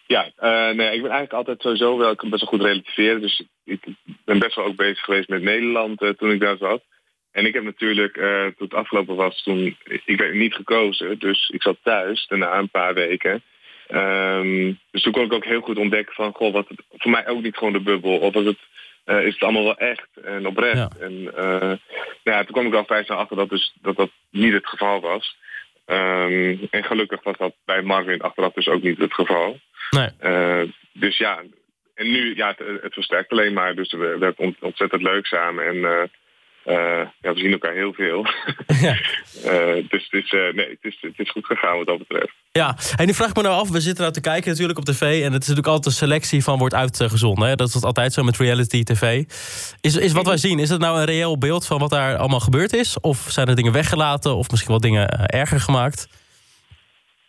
Ja, 0.08 0.32
uh, 0.40 0.76
nee, 0.76 0.96
ik 0.96 1.02
ben 1.02 1.12
eigenlijk 1.12 1.34
altijd 1.34 1.62
sowieso 1.62 1.98
wel, 1.98 2.12
ik 2.12 2.18
kan 2.18 2.30
best 2.30 2.42
wel 2.42 2.52
goed 2.52 2.62
relativeren. 2.62 3.22
Dus 3.22 3.44
ik 3.64 3.86
ben 4.26 4.40
best 4.40 4.56
wel 4.56 4.66
ook 4.66 4.76
bezig 4.76 5.00
geweest 5.00 5.30
met 5.30 5.42
Nederland 5.42 6.02
uh, 6.02 6.10
toen 6.10 6.32
ik 6.32 6.40
daar 6.40 6.58
zat. 6.58 6.84
En 7.32 7.46
ik 7.46 7.54
heb 7.54 7.64
natuurlijk, 7.64 8.18
uh, 8.18 8.44
toen 8.44 8.54
het 8.58 8.74
afgelopen 8.74 9.16
was, 9.16 9.44
toen, 9.44 9.78
ik 10.06 10.20
werd 10.20 10.34
niet 10.34 10.54
gekozen. 10.54 11.20
Dus 11.20 11.50
ik 11.50 11.62
zat 11.62 11.78
thuis 11.84 12.28
daarna 12.28 12.58
een 12.58 12.70
paar 12.70 12.94
weken. 12.94 13.44
Um, 13.90 14.80
dus 14.92 15.02
toen 15.02 15.12
kon 15.12 15.26
ik 15.26 15.34
ook 15.34 15.46
heel 15.46 15.62
goed 15.62 15.78
ontdekken 15.78 16.16
van, 16.16 16.34
goh, 16.34 16.54
wat 16.54 16.68
het, 16.68 16.82
voor 16.98 17.12
mij 17.12 17.28
ook 17.28 17.42
niet 17.42 17.58
gewoon 17.58 17.74
de 17.74 17.82
bubbel. 17.82 18.18
Of 18.18 18.34
was 18.34 18.46
het, 18.46 18.60
is 19.06 19.34
het 19.34 19.44
allemaal 19.44 19.64
wel 19.64 19.78
echt 19.78 20.08
en 20.24 20.48
oprecht. 20.48 20.78
Ja. 20.78 20.90
En 21.00 21.24
nou 21.24 21.78
ja, 22.24 22.44
toen 22.44 22.52
kwam 22.52 22.68
ik 22.68 22.74
al 22.74 22.86
vrij 22.86 23.04
snel 23.04 23.18
achter 23.18 23.38
dat, 23.38 23.50
dus, 23.50 23.74
dat 23.82 23.96
dat 23.96 24.10
niet 24.30 24.54
het 24.54 24.68
geval 24.68 25.02
was. 25.02 25.38
Um, 25.86 26.68
en 26.70 26.84
gelukkig 26.84 27.24
was 27.24 27.38
dat 27.38 27.56
bij 27.66 27.82
Marvin 27.82 28.22
achteraf 28.22 28.54
dus 28.54 28.68
ook 28.68 28.82
niet 28.82 28.98
het 28.98 29.14
geval. 29.14 29.60
Nee. 29.90 30.10
Uh, 30.22 30.72
dus 30.94 31.18
ja, 31.18 31.44
en 31.96 32.12
nu, 32.12 32.36
ja, 32.36 32.48
het, 32.48 32.82
het, 32.82 32.94
versterkt 32.94 33.32
alleen 33.32 33.54
maar. 33.54 33.76
Dus 33.76 33.92
we, 33.92 33.98
we 33.98 34.26
hebben 34.26 34.46
ont, 34.46 34.58
ontzettend 34.60 35.02
leuk 35.02 35.26
samen. 35.26 35.66
En 35.66 35.76
uh, 35.76 37.08
ja, 37.22 37.34
we 37.34 37.40
zien 37.40 37.52
elkaar 37.52 37.74
heel 37.74 37.94
veel. 37.94 38.26
Ja. 38.82 38.98
dus 39.90 40.08
het 40.10 40.24
is, 40.24 40.32
nee, 40.32 40.70
het, 40.70 40.78
is, 40.82 40.98
het 41.02 41.20
is 41.20 41.32
goed 41.32 41.46
gegaan 41.46 41.78
wat 41.78 41.88
dat 41.88 41.98
betreft. 41.98 42.34
Ja, 42.52 42.78
en 42.96 43.06
nu 43.06 43.14
vraag 43.14 43.30
ik 43.30 43.36
me 43.36 43.42
nou 43.42 43.56
af, 43.56 43.70
we 43.70 43.80
zitten 43.80 44.02
nou 44.02 44.14
te 44.14 44.22
kijken 44.22 44.52
natuurlijk 44.52 44.78
op 44.78 44.86
tv... 44.86 45.02
en 45.02 45.34
het 45.34 45.42
is 45.42 45.48
natuurlijk 45.48 45.68
altijd 45.68 45.86
een 45.86 45.92
selectie 45.92 46.44
van 46.44 46.58
wordt 46.58 46.74
uitgezonden. 46.74 47.48
Hè? 47.48 47.56
Dat 47.56 47.68
is 47.68 47.84
altijd 47.84 48.14
zo 48.14 48.24
met 48.24 48.38
reality 48.38 48.84
tv. 48.84 49.24
Is, 49.82 49.98
is 49.98 50.12
wat 50.12 50.26
wij 50.26 50.38
zien, 50.38 50.60
is 50.60 50.70
het 50.70 50.80
nou 50.80 51.00
een 51.00 51.06
reëel 51.06 51.38
beeld 51.38 51.66
van 51.66 51.80
wat 51.80 51.90
daar 51.90 52.18
allemaal 52.18 52.40
gebeurd 52.40 52.74
is? 52.74 53.00
Of 53.00 53.26
zijn 53.30 53.48
er 53.48 53.56
dingen 53.56 53.72
weggelaten 53.72 54.36
of 54.36 54.50
misschien 54.50 54.72
wel 54.72 54.80
dingen 54.80 55.10
erger 55.28 55.60
gemaakt? 55.60 56.08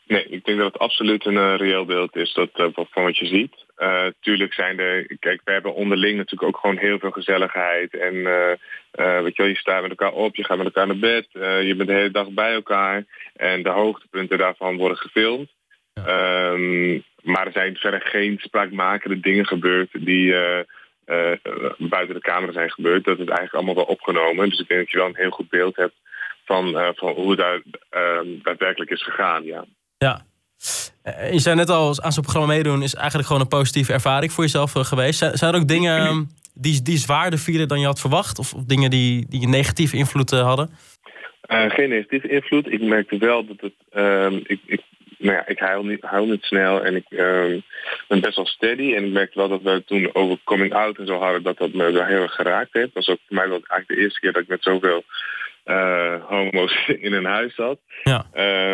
Nee, 0.06 0.24
ik 0.24 0.44
denk 0.44 0.58
dat 0.58 0.72
het 0.72 0.82
absoluut 0.82 1.26
een 1.26 1.56
reëel 1.56 1.84
beeld 1.84 2.16
is 2.16 2.32
dat, 2.32 2.50
van 2.72 3.02
wat 3.02 3.18
je 3.18 3.26
ziet. 3.26 3.54
Uh, 3.78 4.06
tuurlijk 4.20 4.52
zijn 4.52 4.78
er, 4.78 5.16
kijk, 5.18 5.40
we 5.44 5.52
hebben 5.52 5.74
onderling 5.74 6.16
natuurlijk 6.16 6.54
ook 6.54 6.60
gewoon 6.60 6.76
heel 6.76 6.98
veel 6.98 7.10
gezelligheid. 7.10 7.94
En 7.96 8.14
uh, 8.14 8.50
uh, 8.94 9.20
weet 9.20 9.36
je 9.36 9.42
wel, 9.42 9.46
je 9.46 9.56
staat 9.56 9.82
met 9.82 9.90
elkaar 9.90 10.12
op, 10.12 10.36
je 10.36 10.44
gaat 10.44 10.56
met 10.56 10.66
elkaar 10.66 10.86
naar 10.86 10.98
bed, 10.98 11.26
je 11.32 11.74
bent 11.76 11.88
de 11.88 11.94
hele 11.94 12.10
dag 12.10 12.28
bij 12.28 12.52
elkaar. 12.52 13.04
En 13.34 13.62
de 13.62 13.70
hoogtepunten 13.70 14.38
daarvan 14.38 14.76
worden 14.76 14.96
gefilmd. 14.96 15.50
Ja. 15.94 16.50
Um, 16.50 17.04
maar 17.22 17.46
er 17.46 17.52
zijn 17.52 17.76
verder 17.76 18.00
geen 18.00 18.38
spraakmakende 18.38 19.20
dingen 19.20 19.46
gebeurd 19.46 19.88
die 19.92 20.34
buiten 21.78 22.14
de 22.14 22.20
camera 22.20 22.52
zijn 22.52 22.70
gebeurd. 22.70 23.04
Dat 23.04 23.18
is 23.18 23.24
eigenlijk 23.24 23.54
allemaal 23.54 23.74
wel 23.74 23.84
opgenomen. 23.84 24.48
Dus 24.48 24.60
ik 24.60 24.68
denk 24.68 24.80
dat 24.80 24.90
je 24.90 24.98
wel 24.98 25.06
een 25.06 25.16
heel 25.16 25.30
goed 25.30 25.48
beeld 25.48 25.76
hebt 25.76 25.94
van, 26.44 26.94
van 26.94 27.12
hoe 27.12 27.30
het 27.30 27.38
daar, 27.38 27.62
ehm, 27.90 28.28
daadwerkelijk 28.42 28.90
is 28.90 29.02
gegaan, 29.02 29.44
ja. 29.44 29.64
Ja, 29.98 30.26
eh, 31.02 31.32
je 31.32 31.38
zei 31.38 31.56
net 31.56 31.70
al, 31.70 32.02
aan 32.02 32.12
zo'n 32.12 32.22
programma 32.22 32.54
meedoen 32.54 32.82
is 32.82 32.94
eigenlijk 32.94 33.26
gewoon 33.26 33.42
een 33.42 33.48
positieve 33.48 33.92
ervaring 33.92 34.32
voor 34.32 34.44
jezelf 34.44 34.74
eh, 34.74 34.84
geweest. 34.84 35.18
Zijn 35.18 35.54
er 35.54 35.60
ook 35.60 35.68
dingen 35.68 35.98
ehm, 35.98 36.22
die, 36.54 36.82
die 36.82 36.98
zwaarder 36.98 37.38
vielen 37.38 37.68
dan 37.68 37.80
je 37.80 37.86
had 37.86 38.00
verwacht? 38.00 38.38
Of, 38.38 38.52
dingen 38.66 38.90
die, 38.90 39.26
die 39.28 39.48
negatieve 39.48 39.96
invloed 39.96 40.32
eh, 40.32 40.42
hadden? 40.42 40.70
geen 41.48 41.88
negatieve 41.88 42.28
invloed. 42.28 42.72
Ik 42.72 42.82
merkte 42.82 43.18
wel 43.18 43.46
dat 43.46 43.60
het. 43.60 43.74
Uh, 43.92 44.32
ik, 44.32 44.60
ik, 44.66 44.80
nou 45.18 45.36
ja, 45.36 45.46
ik 45.46 45.58
huil 45.58 45.84
niet, 45.84 46.02
huil 46.02 46.26
niet 46.26 46.42
snel 46.42 46.84
en 46.84 46.96
ik 46.96 47.04
uh, 47.08 47.62
ben 48.08 48.20
best 48.20 48.36
wel 48.36 48.46
steady. 48.46 48.94
En 48.94 49.04
ik 49.04 49.12
merkte 49.12 49.38
wel 49.38 49.48
dat 49.48 49.62
we 49.62 49.82
toen 49.86 50.10
over 50.12 50.38
coming 50.44 50.72
out 50.72 50.98
en 50.98 51.06
zo 51.06 51.18
hadden, 51.18 51.42
dat 51.42 51.58
dat 51.58 51.72
me 51.72 51.92
wel 51.92 52.04
heel 52.04 52.22
erg 52.22 52.34
geraakt 52.34 52.72
heeft. 52.72 52.94
Dat 52.94 53.06
was 53.06 53.08
ook 53.08 53.20
voor 53.26 53.36
mij 53.36 53.48
wel 53.48 53.60
eigenlijk 53.66 53.88
de 53.88 53.96
eerste 53.96 54.20
keer 54.20 54.32
dat 54.32 54.42
ik 54.42 54.48
met 54.48 54.62
zoveel 54.62 55.04
homo's 56.28 56.86
in 57.06 57.12
een 57.12 57.24
huis 57.24 57.54
zat. 57.54 57.78
Ja. 58.02 58.26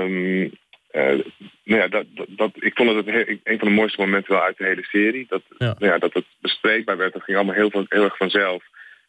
Um, 0.02 0.52
nou 0.92 1.24
ja, 1.64 1.88
dat, 1.88 2.06
dat, 2.28 2.50
ik 2.54 2.74
vond 2.74 2.94
het 2.94 3.06
een 3.44 3.58
van 3.58 3.68
de 3.68 3.74
mooiste 3.74 4.00
momenten 4.00 4.32
wel 4.32 4.42
uit 4.42 4.58
de 4.58 4.64
hele 4.64 4.84
serie. 4.84 5.26
Dat, 5.28 5.42
ja. 5.58 5.74
Nou 5.78 5.92
ja, 5.92 5.98
dat 5.98 6.14
het 6.14 6.24
bespreekbaar 6.40 6.96
werd. 6.96 7.12
Dat 7.12 7.22
ging 7.22 7.36
allemaal 7.36 7.54
heel, 7.54 7.84
heel 7.88 8.04
erg 8.04 8.16
vanzelf. 8.16 8.62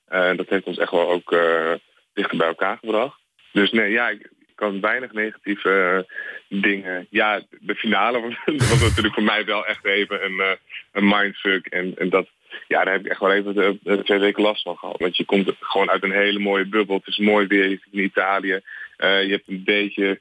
Uh, 0.10 0.36
dat 0.36 0.50
heeft 0.50 0.66
ons 0.66 0.78
echt 0.78 0.92
wel 0.92 1.10
ook 1.10 1.32
uh, 1.32 1.74
dichter 2.14 2.38
bij 2.38 2.48
elkaar 2.48 2.78
gebracht. 2.78 3.20
Dus 3.52 3.72
nee, 3.72 3.92
ja, 3.92 4.10
ik, 4.10 4.32
kan 4.56 4.82
weinig 4.82 5.12
negatieve 5.12 6.06
dingen. 6.48 7.08
Ja, 7.10 7.42
de 7.60 7.76
finale 7.76 8.22
was, 8.22 8.34
was, 8.70 8.82
natuurlijk 8.82 9.14
voor 9.14 9.24
mij 9.24 9.46
wel 9.46 9.66
echt 9.66 9.86
even 9.86 10.26
een, 10.26 10.58
een 10.92 11.08
mindfuck. 11.08 11.66
En, 11.66 11.94
en 11.98 12.10
dat, 12.10 12.28
ja, 12.68 12.84
daar 12.84 12.94
heb 12.94 13.06
ik 13.06 13.12
echt 13.12 13.20
wel 13.20 13.32
even 13.32 13.54
de, 13.54 13.78
de, 13.82 14.04
twee 14.04 14.20
weken 14.20 14.44
last 14.44 14.62
van 14.62 14.78
gehad. 14.78 15.00
Want 15.00 15.18
je 15.18 15.26
komt 15.26 15.52
gewoon 15.60 15.90
uit 15.90 16.04
een 16.04 16.12
hele 16.12 16.40
mooie 16.40 16.66
bubbel. 16.66 16.96
Het 16.96 17.08
is 17.08 17.18
mooi 17.18 17.48
weer, 17.48 17.70
je 17.70 17.80
zit 17.84 17.94
in 17.94 18.04
Italië. 18.04 18.62
je 18.98 19.28
hebt 19.30 19.48
een 19.48 19.64
beetje 19.64 20.20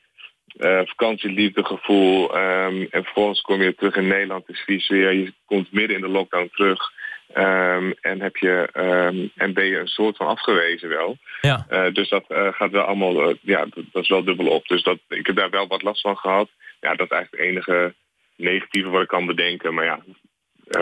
uh, 0.56 0.80
vakantieliefdegevoel. 0.84 2.36
Um, 2.36 2.86
en 2.90 3.04
vervolgens 3.04 3.40
kom 3.40 3.62
je 3.62 3.74
terug 3.74 3.96
in 3.96 4.06
Nederland, 4.06 4.48
is 4.48 4.60
vies 4.60 4.88
weer. 4.88 5.12
Je 5.12 5.32
komt 5.44 5.72
midden 5.72 5.96
in 5.96 6.02
de 6.02 6.08
lockdown 6.08 6.50
terug. 6.52 6.90
Um, 7.36 7.94
en, 8.00 8.20
heb 8.20 8.36
je, 8.36 8.68
um, 8.76 9.30
en 9.36 9.52
ben 9.52 9.64
je 9.64 9.78
een 9.78 9.86
soort 9.86 10.16
van 10.16 10.26
afgewezen 10.26 10.88
wel. 10.88 11.16
Ja. 11.40 11.66
Uh, 11.70 11.92
dus 11.92 12.08
dat 12.08 12.24
uh, 12.28 12.48
gaat 12.52 12.70
wel 12.70 12.82
allemaal, 12.82 13.34
ja, 13.40 13.64
dat, 13.64 13.84
dat, 13.92 14.02
is 14.02 14.08
wel 14.08 14.24
dubbel 14.24 14.46
op. 14.46 14.66
Dus 14.66 14.82
dat, 14.82 14.98
ik 15.08 15.26
heb 15.26 15.36
daar 15.36 15.50
wel 15.50 15.66
wat 15.66 15.82
last 15.82 16.00
van 16.00 16.16
gehad. 16.16 16.48
Ja, 16.80 16.94
dat 16.94 17.10
is 17.10 17.16
eigenlijk 17.16 17.42
het 17.42 17.52
enige 17.52 17.94
negatieve 18.36 18.88
wat 18.88 19.02
ik 19.02 19.08
kan 19.08 19.26
bedenken. 19.26 19.74
Maar 19.74 19.84
ja, 19.84 20.00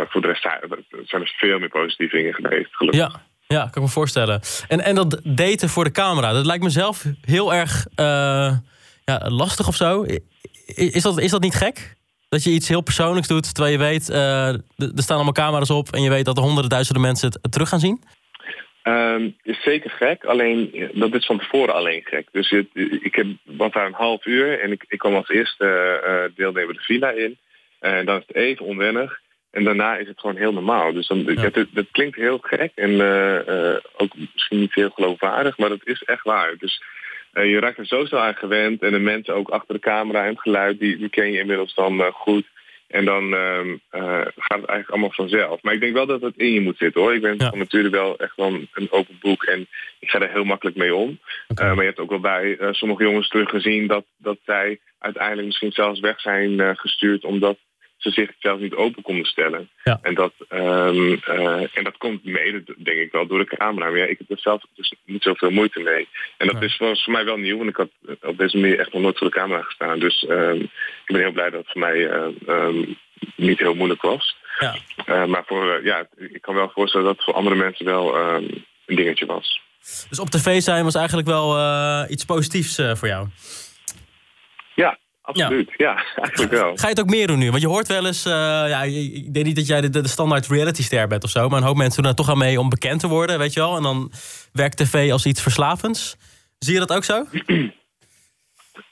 voor 0.09 0.21
de 0.21 0.26
rest 0.26 0.43
zijn 1.05 1.23
er 1.23 1.35
veel 1.37 1.59
meer 1.59 1.69
positieve 1.69 2.17
dingen 2.17 2.35
geweest, 2.35 2.76
gelukkig. 2.76 3.12
Ja. 3.12 3.29
Ja, 3.47 3.61
kan 3.61 3.71
ik 3.71 3.88
me 3.88 3.88
voorstellen. 3.88 4.40
En, 4.69 4.81
en 4.81 4.95
dat 4.95 5.21
daten 5.25 5.69
voor 5.69 5.85
de 5.85 5.90
camera, 5.90 6.33
dat 6.33 6.47
lijkt 6.47 6.62
me 6.62 6.71
zelf 6.71 7.05
heel 7.21 7.55
erg 7.55 7.87
ja, 9.11 9.31
lastig 9.31 9.69
of 9.69 9.76
zo. 9.76 10.05
Is 10.75 11.02
dat, 11.02 11.21
is 11.21 11.31
dat 11.31 11.40
niet 11.40 11.55
gek? 11.55 11.95
Dat 12.29 12.45
je 12.45 12.50
iets 12.50 12.69
heel 12.69 12.81
persoonlijks 12.81 13.29
doet, 13.29 13.55
terwijl 13.55 13.73
je 13.73 13.85
weet... 13.85 14.09
Uh, 14.09 14.49
er 14.76 14.93
staan 14.95 15.17
allemaal 15.17 15.33
camera's 15.33 15.71
op 15.71 15.93
en 15.93 16.02
je 16.02 16.11
weet 16.11 16.25
dat 16.25 16.37
er 16.37 16.43
honderden 16.43 16.71
duizenden 16.71 17.02
mensen 17.02 17.33
het 17.43 17.52
terug 17.52 17.69
gaan 17.69 17.81
zien? 17.81 18.02
Um, 18.85 19.37
is 19.43 19.62
zeker 19.62 19.90
gek, 19.90 20.25
alleen 20.25 20.90
dat 20.95 21.14
is 21.14 21.26
van 21.26 21.38
tevoren 21.38 21.75
alleen 21.75 22.02
gek. 22.05 22.29
Dus 22.33 22.50
het, 22.50 22.67
ik 23.02 23.14
heb, 23.14 23.26
was 23.45 23.73
daar 23.73 23.87
een 23.87 23.93
half 23.93 24.26
uur 24.26 24.61
en 24.61 24.73
ik, 24.73 24.85
ik 24.88 24.99
kwam 24.99 25.14
als 25.14 25.29
eerste 25.29 26.00
uh, 26.07 26.37
deelnemer 26.37 26.75
de 26.75 26.81
villa 26.81 27.11
in. 27.11 27.38
En 27.81 28.07
dan 28.07 28.17
is 28.17 28.25
het 28.26 28.37
even 28.37 28.67
onwennig. 28.67 29.21
En 29.50 29.64
daarna 29.64 29.97
is 29.97 30.09
het 30.09 30.21
gewoon 30.21 30.37
heel 30.37 30.52
normaal. 30.52 30.93
Dus 30.93 31.07
dan, 31.07 31.19
ja. 31.19 31.50
het, 31.52 31.88
klinkt 31.90 32.17
heel 32.17 32.38
gek 32.43 32.73
en 32.75 32.90
uh, 32.90 33.76
ook 33.97 34.12
misschien 34.35 34.61
niet 34.61 34.75
heel 34.75 34.90
geloofwaardig, 34.90 35.59
maar 35.59 35.69
dat 35.69 35.85
is 35.85 36.02
echt 36.02 36.23
waar. 36.23 36.55
Dus 36.59 36.83
je 37.32 37.58
raakt 37.60 37.78
er 37.78 37.87
zo 37.87 38.04
snel 38.04 38.20
aan 38.20 38.34
gewend. 38.34 38.82
En 38.82 38.92
de 38.92 38.99
mensen 38.99 39.34
ook 39.34 39.49
achter 39.49 39.75
de 39.75 39.80
camera 39.80 40.22
en 40.22 40.30
het 40.30 40.40
geluid, 40.40 40.78
die, 40.78 40.96
die 40.96 41.08
ken 41.08 41.32
je 41.32 41.38
inmiddels 41.38 41.75
dan 41.75 42.00
uh, 42.00 42.06
goed. 42.06 42.44
En 42.87 43.04
dan 43.04 43.25
uh, 43.25 43.60
gaat 43.90 44.60
het 44.60 44.64
eigenlijk 44.64 44.90
allemaal 44.90 45.12
vanzelf. 45.12 45.62
Maar 45.62 45.75
ik 45.75 45.80
denk 45.80 45.94
wel 45.94 46.06
dat 46.06 46.20
het 46.20 46.37
in 46.37 46.52
je 46.52 46.60
moet 46.60 46.76
zitten 46.76 47.00
hoor. 47.00 47.14
Ik 47.14 47.20
ben 47.20 47.34
ja. 47.38 47.50
natuurlijk 47.54 47.94
wel 47.94 48.18
echt 48.18 48.37
wel 48.37 48.60
een 48.72 48.88
open 48.90 49.18
boek 49.20 49.44
en 49.44 49.66
ik 49.99 50.10
ga 50.10 50.20
er 50.20 50.30
heel 50.30 50.44
makkelijk 50.44 50.76
mee 50.76 50.94
om. 50.94 51.18
Okay. 51.49 51.68
maar 51.68 51.80
je 51.80 51.88
hebt 51.88 51.99
ook 51.99 52.10
wel 52.10 52.20
bij 52.20 52.58
sommige 52.70 53.02
jongens 53.02 53.28
teruggezien 53.28 53.87
dat, 53.87 54.04
dat 54.16 54.38
zij 54.44 54.78
uiteindelijk 54.99 55.46
misschien 55.46 55.72
zelfs 55.72 56.00
weg 56.00 56.20
zijn 56.20 56.76
gestuurd 56.76 57.25
omdat 57.25 57.58
ze 58.00 58.11
zich 58.11 58.30
zelf 58.38 58.61
niet 58.61 58.75
open 58.75 59.02
konden 59.02 59.25
stellen. 59.26 59.69
Ja. 59.85 59.99
En, 60.02 60.14
dat, 60.14 60.33
um, 60.49 61.21
uh, 61.28 61.76
en 61.76 61.85
dat 61.85 61.97
komt 61.97 62.25
mede, 62.25 62.62
denk 62.76 62.99
ik 62.99 63.12
wel, 63.12 63.26
door 63.26 63.38
de 63.38 63.57
camera. 63.57 63.90
Maar 63.90 63.99
ja, 63.99 64.04
ik 64.04 64.19
heb 64.19 64.30
er 64.30 64.38
zelf 64.38 64.62
dus 64.75 64.95
niet 65.04 65.23
zoveel 65.23 65.50
moeite 65.50 65.80
mee. 65.80 66.09
En 66.37 66.47
dat 66.47 66.57
ja. 66.61 66.66
is 66.66 66.76
voor, 66.76 66.99
voor 66.99 67.12
mij 67.12 67.25
wel 67.25 67.37
nieuw, 67.37 67.57
want 67.57 67.69
ik 67.69 67.76
had 67.76 67.90
op 68.23 68.38
deze 68.38 68.57
manier 68.57 68.78
echt 68.78 68.92
nog 68.92 69.02
nooit 69.02 69.19
voor 69.19 69.26
de 69.26 69.37
camera 69.37 69.62
gestaan. 69.62 69.99
Dus 69.99 70.26
um, 70.28 70.61
ik 70.61 71.07
ben 71.07 71.21
heel 71.21 71.33
blij 71.33 71.50
dat 71.50 71.61
het 71.61 71.73
voor 71.73 71.80
mij 71.80 71.97
uh, 71.97 72.26
um, 72.49 72.97
niet 73.37 73.59
heel 73.59 73.75
moeilijk 73.75 74.02
was. 74.02 74.37
Ja. 74.59 74.76
Uh, 75.07 75.25
maar 75.25 75.42
voor, 75.47 75.85
ja, 75.85 76.07
ik 76.16 76.42
kan 76.42 76.54
wel 76.54 76.71
voorstellen 76.75 77.07
dat 77.07 77.16
het 77.16 77.25
voor 77.25 77.35
andere 77.35 77.57
mensen 77.57 77.85
wel 77.85 78.16
een 78.16 78.64
dingetje 78.87 79.26
was. 79.26 79.61
Dus 80.09 80.21
op 80.21 80.30
tv 80.30 80.61
zijn 80.61 80.85
was 80.85 80.95
eigenlijk 80.95 81.28
wel 81.28 81.57
iets 82.09 82.25
positiefs 82.25 82.75
voor 82.75 83.09
jou? 83.09 83.28
Ja, 84.75 84.99
Absoluut, 85.23 85.71
ja. 85.77 85.91
ja, 85.91 86.05
eigenlijk 86.25 86.53
wel. 86.53 86.77
Ga 86.77 86.83
je 86.83 86.95
het 86.95 87.00
ook 87.00 87.11
meer 87.11 87.27
doen 87.27 87.39
nu? 87.39 87.50
Want 87.50 87.62
je 87.62 87.69
hoort 87.69 87.89
wel 87.89 88.07
eens, 88.07 88.27
uh, 88.27 88.33
ja, 88.69 88.83
ik 88.83 89.35
denk 89.35 89.47
niet 89.47 89.57
dat 89.57 89.67
jij 89.67 89.81
de, 89.81 89.91
de 89.91 90.09
standaard 90.09 90.47
reality-ster 90.47 91.09
bent 91.09 91.25
of 91.25 91.31
zo, 91.31 91.49
maar 91.49 91.59
een 91.59 91.67
hoop 91.67 91.77
mensen 91.77 92.03
doen 92.03 92.11
er 92.11 92.17
toch 92.17 92.31
aan 92.31 92.39
mee 92.39 92.61
om 92.61 92.69
bekend 92.69 93.00
te 93.00 93.09
worden, 93.09 93.39
weet 93.39 93.53
je 93.53 93.61
wel. 93.61 93.77
En 93.77 93.83
dan 93.83 94.12
werkt 94.53 94.77
tv 94.77 95.12
als 95.12 95.27
iets 95.27 95.43
verslavends. 95.43 96.17
Zie 96.59 96.73
je 96.73 96.79
dat 96.79 96.93
ook 96.93 97.05
zo? 97.05 97.25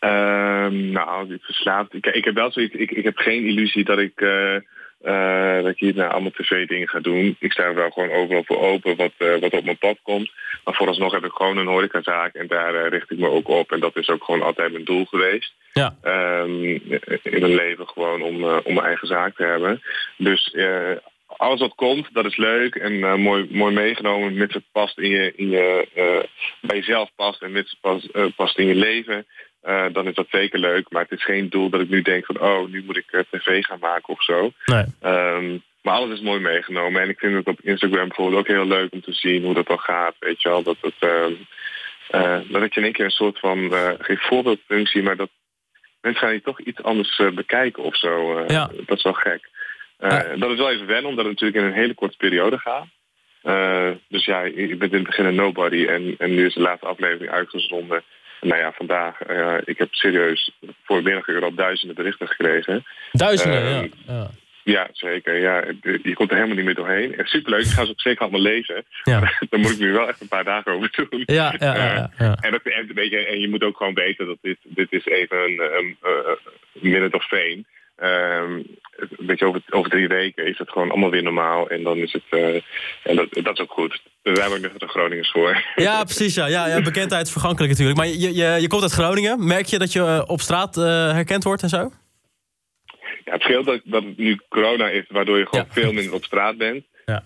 Uh, 0.01 0.67
nou, 0.99 1.39
verslaafd. 1.41 1.95
Ik, 1.95 2.07
ik 2.07 2.25
heb 2.25 2.35
wel 2.35 2.53
zoiets, 2.53 2.75
ik, 2.75 2.91
ik 2.91 3.05
heb 3.05 3.17
geen 3.17 3.47
illusie 3.47 3.85
dat 3.85 3.99
ik. 3.99 4.21
Uh, 4.21 4.57
uh, 5.03 5.63
dat 5.63 5.67
ik 5.67 5.79
hier 5.79 5.95
naar 5.95 6.09
allemaal 6.09 6.31
tv-dingen 6.31 6.89
ga 6.89 7.01
doen. 7.01 7.37
Ik 7.39 7.53
sta 7.53 7.63
er 7.63 7.75
wel 7.75 7.91
gewoon 7.91 8.11
overal 8.11 8.43
voor 8.45 8.59
open 8.59 8.97
wat, 8.97 9.13
uh, 9.19 9.39
wat 9.39 9.53
op 9.53 9.65
mijn 9.65 9.79
pad 9.79 9.99
komt. 10.03 10.31
Maar 10.65 10.75
vooralsnog 10.75 11.13
heb 11.13 11.25
ik 11.25 11.33
gewoon 11.33 11.57
een 11.57 11.67
horecazaak 11.67 12.35
en 12.35 12.47
daar 12.47 12.75
uh, 12.75 12.89
richt 12.89 13.11
ik 13.11 13.19
me 13.19 13.29
ook 13.29 13.49
op. 13.49 13.73
En 13.73 13.81
dat 13.81 13.97
is 13.97 14.09
ook 14.09 14.25
gewoon 14.25 14.43
altijd 14.43 14.73
mijn 14.73 14.85
doel 14.85 15.05
geweest. 15.05 15.53
Ja. 15.73 15.97
Um, 16.03 16.65
in 17.23 17.41
mijn 17.41 17.55
leven 17.55 17.89
gewoon 17.89 18.23
om, 18.23 18.45
om 18.45 18.75
mijn 18.75 18.87
eigen 18.87 19.07
zaak 19.07 19.37
te 19.37 19.45
hebben. 19.45 19.83
Dus 20.17 20.57
alles 21.27 21.61
wat 21.61 21.75
komt, 21.75 22.09
dat 22.13 22.25
is 22.25 22.37
leuk 22.37 22.75
en 22.75 23.21
mooi, 23.21 23.49
mooi 23.51 23.75
meegenomen. 23.75 24.35
Mits 24.35 24.55
het 24.55 24.65
past 24.73 24.99
in 24.99 25.11
je, 25.11 25.33
in 25.37 25.51
je, 25.51 25.89
bij 26.61 26.77
jezelf 26.77 27.11
past 27.17 27.43
en 27.43 27.53
mits 27.53 27.71
het 27.71 27.81
past, 27.81 28.37
past 28.37 28.59
in 28.59 28.67
je 28.67 28.75
leven. 28.75 29.27
Uh, 29.65 29.85
dan 29.93 30.07
is 30.07 30.15
dat 30.15 30.27
zeker 30.31 30.59
leuk. 30.59 30.91
Maar 30.91 31.03
het 31.03 31.19
is 31.19 31.25
geen 31.25 31.49
doel 31.49 31.69
dat 31.69 31.81
ik 31.81 31.89
nu 31.89 32.03
denk 32.03 32.25
van... 32.25 32.41
oh, 32.41 32.69
nu 32.69 32.83
moet 32.85 32.97
ik 32.97 33.13
uh, 33.13 33.21
tv 33.31 33.65
gaan 33.65 33.79
maken 33.79 34.15
of 34.15 34.23
zo. 34.23 34.53
Nee. 34.65 34.85
Um, 35.03 35.63
maar 35.83 35.95
alles 35.95 36.19
is 36.19 36.25
mooi 36.25 36.41
meegenomen. 36.41 37.03
En 37.03 37.09
ik 37.09 37.19
vind 37.19 37.35
het 37.35 37.47
op 37.47 37.61
Instagram 37.61 38.09
bijvoorbeeld 38.09 38.41
ook 38.41 38.47
heel 38.47 38.67
leuk 38.67 38.93
om 38.93 39.01
te 39.01 39.13
zien 39.13 39.45
hoe 39.45 39.55
dat 39.55 39.67
dan 39.67 39.79
gaat. 39.79 40.15
Weet 40.19 40.43
je 40.43 40.49
wel, 40.49 40.63
dat 40.63 40.77
het... 40.81 40.95
Uh, 42.11 42.39
dat 42.49 42.63
ik 42.63 42.77
in 42.77 42.83
één 42.83 42.93
keer 42.93 43.05
een 43.05 43.11
soort 43.11 43.39
van... 43.39 43.73
geen 43.99 44.19
voorbeeldfunctie, 44.19 45.03
maar 45.03 45.17
dat 45.17 45.31
mensen 46.01 46.23
gaan 46.23 46.33
je 46.33 46.43
toch 46.43 46.61
iets 46.61 46.83
anders 46.83 47.21
bekijken 47.35 47.83
of 47.83 47.97
zo. 47.97 48.45
Ja. 48.47 48.71
Dat 48.87 48.97
is 48.97 49.03
wel 49.03 49.13
gek. 49.13 49.49
Dat 50.37 50.51
is 50.51 50.59
wel 50.59 50.71
even 50.71 50.87
wennen, 50.87 51.11
omdat 51.11 51.25
het 51.25 51.33
natuurlijk 51.33 51.61
in 51.61 51.65
een 51.65 51.81
hele 51.81 51.95
korte 51.95 52.17
periode 52.17 52.59
gaat. 52.59 52.87
dus 54.09 54.25
ja, 54.25 54.43
ik 54.43 54.79
ben 54.79 54.91
in 54.91 54.95
het 54.95 55.07
begin 55.07 55.25
een 55.25 55.35
nobody. 55.35 55.87
En, 55.87 56.15
en 56.19 56.35
nu 56.35 56.47
is 56.47 56.55
de 56.55 56.61
laatste 56.61 56.87
aflevering 56.87 57.31
uitgezonden... 57.31 58.03
Nou 58.41 58.61
ja, 58.61 58.73
vandaag, 58.73 59.29
uh, 59.31 59.55
ik 59.65 59.79
heb 59.79 59.95
serieus 59.95 60.51
voor 60.85 61.03
middaguur 61.03 61.45
al 61.45 61.55
duizenden 61.55 61.97
berichten 61.97 62.29
gekregen. 62.29 62.85
Duizenden, 63.13 63.63
uh, 63.63 63.71
ja. 63.71 63.89
ja. 64.07 64.31
Ja, 64.65 64.89
zeker. 64.93 65.39
Ja, 65.39 65.65
je 66.03 66.15
komt 66.15 66.31
er 66.31 66.37
helemaal 66.37 66.57
niet 66.57 66.65
meer 66.65 66.75
doorheen. 66.75 67.17
En 67.17 67.27
superleuk, 67.27 67.65
ik 67.65 67.71
ga 67.71 67.85
ze 67.85 67.91
ook 67.91 68.01
zeker 68.01 68.21
allemaal 68.21 68.41
lezen. 68.41 68.85
Ja. 69.03 69.21
Daar 69.51 69.61
moet 69.61 69.71
ik 69.71 69.79
nu 69.79 69.93
wel 69.93 70.09
echt 70.09 70.21
een 70.21 70.29
paar 70.29 70.45
dagen 70.45 70.73
over 70.73 70.91
doen. 71.11 71.23
Ja, 71.27 71.55
ja, 71.59 71.75
ja, 71.75 72.11
ja. 72.19 72.37
En, 72.41 72.51
dat, 72.51 72.63
en, 72.63 72.91
weet 72.95 73.11
je, 73.11 73.27
en 73.27 73.41
je 73.41 73.49
moet 73.49 73.63
ook 73.63 73.77
gewoon 73.77 73.95
weten 73.95 74.27
dat 74.27 74.39
dit, 74.43 74.59
dit 74.63 74.93
is 74.93 75.05
even 75.05 75.37
een, 75.37 75.61
een, 75.79 75.97
een 76.01 76.39
minute 76.73 77.17
of 77.17 77.27
fame. 77.27 77.65
Um, 78.03 78.67
weet 79.19 79.39
je, 79.39 79.45
over, 79.45 79.63
over 79.71 79.91
drie 79.91 80.09
weken 80.09 80.47
is 80.47 80.59
het 80.59 80.71
gewoon 80.71 80.91
allemaal 80.91 81.11
weer 81.11 81.23
normaal. 81.23 81.69
En 81.69 81.83
dan 81.83 81.97
is 81.97 82.13
het. 82.13 82.23
Uh, 82.31 82.55
en 83.03 83.17
dat, 83.17 83.29
dat 83.33 83.55
is 83.55 83.61
ook 83.61 83.73
goed. 83.73 84.03
Daar 84.35 84.37
zijn 84.37 84.61
we 84.61 84.67
ook 84.67 84.73
nog 84.73 84.81
de 84.81 84.89
Groningers 84.89 85.31
voor. 85.31 85.65
Ja, 85.75 86.05
precies. 86.05 86.35
Ja. 86.35 86.47
Ja, 86.47 86.67
ja, 86.67 86.83
bekendheid 86.83 87.27
is 87.27 87.33
vergankelijk 87.33 87.71
natuurlijk. 87.71 87.99
Maar 87.99 88.07
je, 88.07 88.35
je, 88.35 88.61
je 88.61 88.69
komt 88.69 88.83
uit 88.83 88.93
Groningen. 88.93 89.47
Merk 89.47 89.67
je 89.67 89.79
dat 89.79 89.93
je 89.93 89.99
uh, 89.99 90.23
op 90.27 90.41
straat 90.41 90.77
uh, 90.77 90.85
herkend 91.13 91.45
wordt 91.45 91.63
en 91.63 91.69
zo? 91.69 91.91
Ja, 93.25 93.33
het 93.33 93.43
scheelt 93.43 93.67
dat, 93.67 93.81
dat 93.85 94.03
het 94.03 94.19
nu 94.19 94.41
corona 94.49 94.89
is, 94.89 95.05
waardoor 95.09 95.39
je 95.39 95.47
gewoon 95.47 95.65
ja. 95.69 95.81
veel 95.81 95.93
minder 95.93 96.15
op 96.15 96.25
straat 96.25 96.57
bent. 96.57 96.85
Ja. 97.05 97.25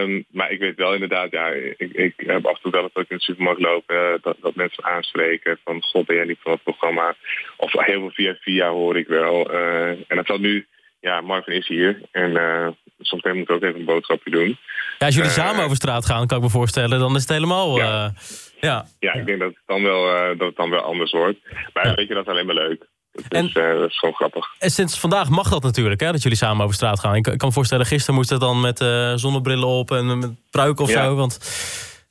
Um, 0.00 0.24
maar 0.30 0.50
ik 0.50 0.58
weet 0.58 0.76
wel 0.76 0.92
inderdaad, 0.92 1.30
ja, 1.30 1.48
ik, 1.48 1.92
ik 1.92 2.12
heb 2.16 2.46
af 2.46 2.54
en 2.54 2.62
toe 2.62 2.70
wel 2.70 2.82
eens 2.82 2.92
dat 2.92 3.02
ik 3.02 3.10
in 3.10 3.16
de 3.16 3.22
supermarkt 3.22 3.60
loop, 3.60 3.90
uh, 3.90 3.98
dat, 4.22 4.36
dat 4.40 4.54
mensen 4.54 4.84
aanspreken 4.84 5.58
van 5.64 5.82
god 5.82 6.06
ben 6.06 6.16
jij 6.16 6.24
niet 6.24 6.38
van 6.40 6.52
het 6.52 6.62
programma. 6.62 7.14
Of 7.56 7.72
heel 7.72 8.00
veel 8.00 8.10
via 8.10 8.36
via 8.40 8.68
hoor 8.68 8.96
ik 8.96 9.06
wel. 9.06 9.54
Uh, 9.54 9.88
en 9.88 10.16
dat 10.16 10.26
zal 10.26 10.38
nu, 10.38 10.66
ja, 11.04 11.20
Marvin 11.20 11.54
is 11.54 11.68
hier 11.68 12.00
en 12.12 12.30
uh, 12.30 12.68
soms 13.00 13.22
moet 13.22 13.34
ik 13.36 13.50
ook 13.50 13.62
even 13.62 13.78
een 13.78 13.84
boodschapje 13.84 14.30
doen. 14.30 14.58
Ja, 14.98 15.06
als 15.06 15.14
jullie 15.14 15.30
samen 15.30 15.64
over 15.64 15.76
straat 15.76 16.06
gaan, 16.06 16.26
kan 16.26 16.36
ik 16.36 16.42
me 16.42 16.50
voorstellen, 16.50 16.98
dan 16.98 17.14
is 17.14 17.20
het 17.20 17.30
helemaal... 17.30 17.76
Ja, 17.76 18.12
ja. 18.60 18.86
ja, 18.98 19.12
ik 19.12 19.26
denk 19.26 19.38
dat 19.38 19.48
het 19.48 19.62
dan 19.66 19.82
wel, 19.82 20.02
dat 20.36 20.46
het 20.46 20.56
dan 20.56 20.70
wel 20.70 20.80
anders 20.80 21.12
wordt. 21.12 21.38
Maar 21.72 21.94
weet 21.94 22.08
je, 22.08 22.14
dat 22.14 22.26
is 22.26 22.32
alleen 22.32 22.46
maar 22.46 22.54
leuk. 22.54 22.86
Dat, 23.12 23.24
En- 23.28 23.46
is, 23.46 23.52
dat 23.52 23.90
is 23.90 23.98
gewoon 23.98 24.14
grappig. 24.14 24.46
En 24.58 24.70
sinds 24.70 24.98
vandaag 24.98 25.28
mag 25.28 25.48
dat 25.48 25.62
natuurlijk, 25.62 26.00
hè, 26.00 26.12
dat 26.12 26.22
jullie 26.22 26.38
samen 26.38 26.62
over 26.62 26.74
straat 26.74 27.00
gaan. 27.00 27.14
Ik, 27.14 27.22
kan 27.22 27.36
me 27.48 27.52
voorstellen, 27.52 27.86
gisteren 27.86 28.14
moest 28.14 28.30
het 28.30 28.40
dan 28.40 28.60
met 28.60 28.80
eh, 28.80 29.12
zonnebrillen 29.14 29.68
op 29.68 29.90
en 29.90 30.18
met 30.18 30.30
pruik 30.50 30.80
of 30.80 30.90
Ja. 30.90 31.04
zo. 31.04 31.14
Want 31.14 31.38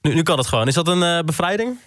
nu, 0.02 0.14
nu 0.14 0.22
kan 0.24 0.38
het 0.38 0.48
gewoon. 0.48 0.68
Is 0.68 0.74
dat 0.74 0.88
een 0.88 1.04
eh, 1.04 1.20
bevrijding? 1.20 1.80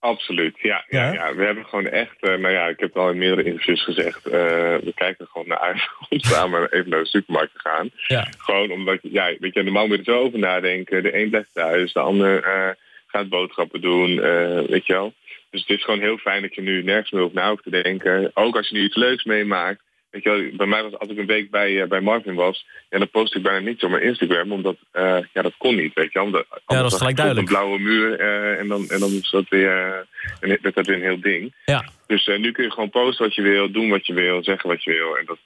Absoluut, 0.00 0.58
ja. 0.60 0.84
ja, 0.88 1.12
Ja? 1.12 1.34
We 1.34 1.44
hebben 1.44 1.64
gewoon 1.64 1.86
echt, 1.86 2.16
eh, 2.20 2.34
nou 2.34 2.54
ja, 2.54 2.66
ik 2.66 2.80
heb 2.80 2.96
al 2.96 3.10
in 3.10 3.18
meerdere 3.18 3.44
interviews 3.44 3.84
gezegd, 3.84 4.26
eh, 4.26 4.32
we 4.76 4.92
kijken 4.94 5.24
er 5.24 5.30
gewoon 5.30 5.48
naar 5.48 5.58
uit 5.58 5.88
om 6.08 6.18
samen 6.18 6.72
even 6.72 6.90
naar 6.90 7.02
de 7.02 7.08
supermarkt 7.08 7.52
te 7.52 7.68
gaan. 7.68 7.90
Ja. 8.06 8.28
Gewoon 8.38 8.70
omdat, 8.70 8.98
ja, 9.02 9.34
weet 9.38 9.54
je, 9.54 9.62
normaal 9.62 9.86
moet 9.86 9.96
je 9.96 10.12
er 10.12 10.12
zo 10.12 10.20
over 10.20 10.38
nadenken. 10.38 11.02
De 11.02 11.16
een 11.16 11.30
blijft 11.30 11.54
thuis, 11.54 11.92
de 11.92 12.00
ander 12.00 12.44
eh, 12.44 12.70
gaat 13.06 13.28
boodschappen 13.28 13.80
doen, 13.80 14.20
weet 14.66 14.86
je 14.86 14.92
wel. 14.92 15.14
Dus 15.50 15.60
het 15.60 15.70
is 15.70 15.84
gewoon 15.84 16.00
heel 16.00 16.18
fijn 16.18 16.42
dat 16.42 16.54
je 16.54 16.60
nu 16.60 16.82
nergens 16.82 17.10
meer 17.10 17.22
over 17.22 17.36
na 17.36 17.48
hoeft 17.48 17.62
te 17.62 17.82
denken. 17.82 18.30
Ook 18.34 18.56
als 18.56 18.68
je 18.68 18.74
nu 18.74 18.84
iets 18.84 18.96
leuks 18.96 19.24
meemaakt. 19.24 19.82
Weet 20.10 20.22
je 20.22 20.30
wel, 20.30 20.50
bij 20.56 20.66
mij 20.66 20.82
was, 20.82 20.98
als 20.98 21.08
ik 21.08 21.18
een 21.18 21.26
week 21.26 21.50
bij, 21.50 21.82
eh, 21.82 21.88
bij 21.88 22.00
Marvin 22.00 22.34
was, 22.34 22.66
ja, 22.90 22.98
dan 22.98 23.10
post 23.10 23.34
ik 23.34 23.42
bijna 23.42 23.58
niets 23.58 23.84
op 23.84 23.90
mijn 23.90 24.02
Instagram, 24.02 24.52
omdat, 24.52 24.76
eh, 24.92 25.18
ja, 25.32 25.42
dat 25.42 25.54
kon 25.58 25.76
niet, 25.76 25.94
weet 25.94 26.12
je. 26.12 26.22
Omdat, 26.22 26.46
anders 26.64 26.90
was 26.90 26.98
gelijk 26.98 27.16
duidelijk. 27.16 27.48
Een 27.48 27.54
blauwe 27.54 27.78
muur 27.78 28.20
eh, 28.20 28.58
en, 28.60 28.68
dan, 28.68 28.88
en 28.88 29.00
dan 29.00 29.10
is 29.10 29.30
dat 29.30 29.48
weer, 29.48 30.06
en 30.40 30.58
werd 30.62 30.74
dat 30.74 30.86
weer 30.86 30.96
een 30.96 31.02
heel 31.02 31.20
ding. 31.20 31.54
Ja. 31.64 31.84
Dus 32.06 32.26
nu 32.26 32.52
kun 32.52 32.64
je 32.64 32.70
gewoon 32.70 32.90
posten 32.90 33.24
wat 33.24 33.34
je 33.34 33.42
wil, 33.42 33.70
doen 33.70 33.88
wat 33.90 34.06
je 34.06 34.12
wil, 34.12 34.44
zeggen 34.44 34.68
wat 34.68 34.84
je 34.84 34.90
wil. 34.90 35.16
En 35.16 35.24
dat, 35.26 35.38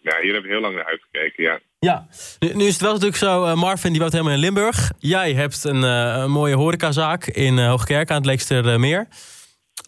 ja, 0.00 0.20
hier 0.22 0.34
heb 0.34 0.44
ik 0.44 0.50
heel 0.50 0.60
lang 0.60 0.74
naar 0.74 0.84
uitgekeken, 0.84 1.42
ja. 1.42 1.58
Ja. 1.78 2.06
Nu, 2.38 2.54
nu 2.54 2.64
is 2.64 2.72
het 2.72 2.80
wel 2.80 2.92
natuurlijk 2.92 3.18
zo, 3.18 3.56
Marvin 3.56 3.90
die 3.90 4.00
woont 4.00 4.12
helemaal 4.12 4.34
in 4.34 4.40
Limburg. 4.40 4.90
Jij 4.98 5.32
hebt 5.32 5.64
een, 5.64 5.82
een 5.82 6.30
mooie 6.30 6.54
horecazaak 6.54 7.26
in 7.26 7.58
Hoogkerk 7.58 8.10
aan 8.10 8.16
het 8.16 8.26
Leekstermeer. 8.26 9.08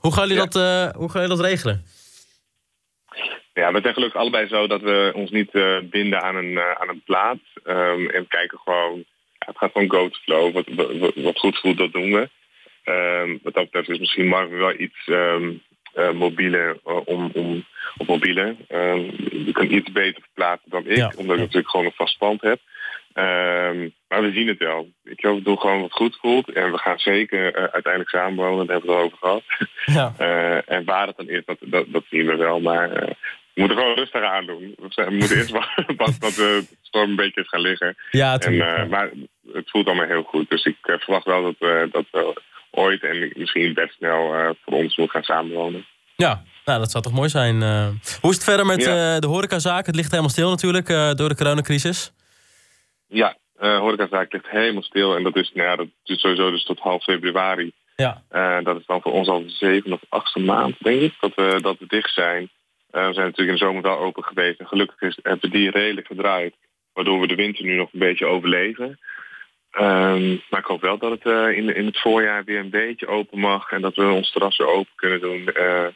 Hoe 0.01 0.13
gaan 0.13 0.29
jullie, 0.29 0.43
Ja. 0.43 0.49
dat, 0.49 0.95
hoe 0.95 1.11
gaan 1.11 1.21
jullie 1.23 1.37
dat 1.37 1.47
regelen? 1.47 1.85
Ja, 3.55 3.73
we 3.73 3.81
zijn 3.81 3.95
gelukkig 3.95 4.21
allebei 4.21 4.47
zo 4.47 4.67
dat 4.67 4.81
we 4.81 5.13
ons 5.15 5.31
niet 5.31 5.51
eh, 5.55 5.79
binden 5.83 6.23
aan 6.23 6.37
een, 6.37 6.59
eh, 6.59 6.71
aan 6.71 6.89
een 6.89 7.03
plaat. 7.05 7.39
Ehm, 7.65 8.07
en 8.07 8.21
we 8.23 8.27
kijken 8.29 8.59
gewoon, 8.59 8.97
ja, 9.39 9.47
het 9.47 9.59
gaat 9.59 9.73
gewoon 9.73 9.91
go 9.91 10.09
to 10.09 10.19
flow. 10.23 10.53
Wat, 10.53 10.65
wat, 10.99 11.15
wat 11.15 11.39
goed 11.39 11.59
voelt, 11.59 11.79
dat 11.79 11.93
doen 11.93 12.13
we. 12.13 12.29
Ehm, 12.85 13.37
wat 13.43 13.55
dat 13.55 13.65
betreft 13.65 13.89
is 13.89 13.99
misschien 13.99 14.27
Marvin 14.29 14.59
wel 14.59 14.81
iets 14.81 15.09
eh, 15.09 16.11
mobieler 16.13 16.79
om, 17.05 17.31
om, 17.35 17.65
op 17.97 18.07
mobiele. 18.07 18.57
Je 19.31 19.51
kan 19.53 19.71
iets 19.71 19.93
beter 19.93 20.23
verplaatsen 20.23 20.71
dan 20.71 20.87
ik, 20.87 20.97
Ja. 20.97 21.13
omdat 21.17 21.35
ik 21.37 21.43
natuurlijk 21.43 21.71
gewoon 21.71 21.87
een 21.87 21.93
vast 21.93 22.19
pand 22.19 22.41
heb. 22.41 22.61
Maar 24.09 24.23
we 24.23 24.33
zien 24.33 24.49
het 24.49 24.59
wel. 24.59 24.89
Ik 25.05 25.25
hoop 25.25 25.37
we 25.37 25.43
doen 25.43 25.59
gewoon 25.59 25.81
wat 25.81 25.93
goed 25.93 26.19
voelt. 26.21 26.53
En 26.53 26.73
we 26.73 26.79
gaan 26.79 26.99
zeker 26.99 27.55
uiteindelijk 27.57 28.09
samenwonen, 28.09 28.67
daar 28.67 28.77
hebben 28.77 28.97
we 28.97 29.03
het 29.03 29.03
al 29.03 29.05
over 29.05 29.19
gehad. 29.19 29.43
Ja. 29.85 30.15
En 30.77 30.85
waar 30.85 31.07
het 31.07 31.17
dan 31.17 31.29
is, 31.29 31.43
dat, 31.45 31.57
dat, 31.61 31.85
dat 31.89 32.05
zien 32.11 32.27
we 32.27 32.37
wel. 32.37 32.61
Maar 32.61 33.17
we 33.55 33.61
moeten 33.61 33.79
gewoon 33.79 33.95
rustig 33.97 34.23
aan 34.23 34.47
doen. 34.47 34.75
We, 34.79 35.05
we 35.05 35.11
moeten 35.11 35.37
eerst 35.37 35.51
wachten 35.63 35.97
dat 35.97 36.35
de 36.35 36.67
storm 36.83 37.11
een 37.11 37.17
beetje 37.17 37.41
is 37.41 37.49
gaan 37.49 37.61
liggen. 37.61 37.97
Ja, 38.11 38.39
En, 38.39 38.61
eh, 38.61 38.89
maar 38.89 39.11
het 39.53 39.71
voelt 39.71 39.87
allemaal 39.87 40.07
heel 40.07 40.23
goed. 40.23 40.51
Dus 40.51 40.65
ik 40.65 40.77
eh, 40.83 40.99
verwacht 40.99 41.25
wel 41.25 41.43
dat, 41.43 41.55
eh, 41.71 41.83
dat 41.93 42.05
we 42.11 42.41
ooit 42.71 43.03
en 43.03 43.33
misschien 43.35 43.75
best 43.75 43.95
snel 43.95 44.55
voor 44.65 44.75
ons 44.75 44.97
moeten 44.97 45.09
gaan 45.11 45.23
samenwonen. 45.37 45.87
Ja, 46.17 46.43
nou, 46.65 46.79
dat 46.79 46.91
zou 46.91 47.03
toch 47.05 47.13
mooi 47.13 47.29
zijn. 47.29 47.63
Hoe 48.21 48.31
is 48.31 48.37
het 48.37 48.45
verder 48.45 48.67
met 48.67 48.83
Ja. 48.85 49.21
de 49.21 49.27
horecazaak? 49.27 49.87
Het 49.87 49.97
ligt 49.97 50.11
helemaal 50.11 50.31
stil 50.31 50.51
natuurlijk 50.51 50.87
door 51.17 51.29
de 51.29 51.37
coronacrisis. 51.37 52.13
Ja, 53.09 53.37
eh 53.59 53.79
horecazaak 53.79 54.33
ligt 54.33 54.49
helemaal 54.49 54.83
stil. 54.83 55.17
En 55.17 55.23
dat 55.23 55.37
is, 55.37 55.51
nou 55.55 55.69
ja, 55.69 55.77
dat 55.77 55.87
is 56.05 56.21
sowieso 56.21 56.51
dus 56.51 56.65
tot 56.65 56.79
half 56.79 57.03
februari. 57.03 57.73
Ja. 57.97 58.23
Dat 58.63 58.79
is 58.81 58.87
dan 58.87 59.01
voor 59.03 59.13
ons 59.13 59.29
al 59.29 59.43
de 59.43 59.51
zevende 59.51 59.95
of 59.97 60.03
achtste 60.09 60.39
maand, 60.41 60.75
denk 60.79 61.01
ik, 61.01 61.15
dat 61.21 61.35
we, 61.35 61.59
dat 61.63 61.79
we 61.79 61.85
dicht 61.89 62.15
zijn. 62.15 62.51
Eh, 62.93 63.07
we 63.07 63.13
zijn 63.15 63.27
natuurlijk 63.27 63.49
in 63.59 63.65
de 63.65 63.65
zomer 63.65 63.83
wel 63.83 63.99
open 63.99 64.25
geweest. 64.25 64.61
En 64.61 64.67
gelukkig 64.67 65.01
is, 65.01 65.19
hebben 65.23 65.51
we 65.51 65.57
die 65.57 65.71
redelijk 65.71 66.07
gedraaid. 66.07 66.55
Waardoor 66.93 67.21
we 67.21 67.27
de 67.27 67.35
winter 67.35 67.65
nu 67.65 67.75
nog 67.75 67.93
een 67.93 67.99
beetje 67.99 68.27
overleven. 68.27 68.99
Ehm, 69.71 70.29
maar 70.51 70.61
ik 70.61 70.67
hoop 70.67 70.81
wel 70.81 70.99
dat 70.99 71.11
het 71.11 71.25
eh, 71.27 71.57
in, 71.57 71.77
in 71.77 71.87
het 71.87 72.01
voorjaar 72.01 72.45
weer 72.45 72.59
een 72.59 72.71
beetje 72.71 73.07
open 73.07 73.39
mag. 73.39 73.71
En 73.71 73.81
dat 73.81 73.95
we 73.95 74.05
ons 74.05 74.33
terras 74.33 74.57
weer 74.57 74.67
open 74.69 74.93
kunnen 74.95 75.21
doen. 75.21 75.47
eh, 75.47 75.87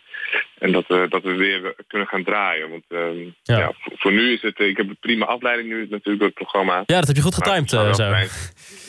en 0.58 0.72
dat 0.72 0.86
we, 0.86 1.06
dat 1.08 1.22
we 1.22 1.34
weer 1.34 1.74
kunnen 1.86 2.08
gaan 2.08 2.24
draaien. 2.24 2.70
Want 2.70 2.84
ehm, 2.88 3.18
Ja. 3.42 3.58
ja. 3.58 3.72
voor, 3.78 3.92
voor 3.96 4.12
nu 4.12 4.32
is 4.32 4.42
het... 4.42 4.58
ik 4.58 4.76
heb 4.76 4.88
een 4.88 4.96
prima 5.00 5.24
afleiding 5.26 5.68
nu 5.68 5.78
natuurlijk 5.80 6.18
door 6.18 6.26
het 6.26 6.34
programma. 6.34 6.82
Ja, 6.86 6.98
dat 6.98 7.06
heb 7.06 7.16
je 7.16 7.22
goed 7.22 7.34
getimed 7.34 7.70
zo. 7.70 7.92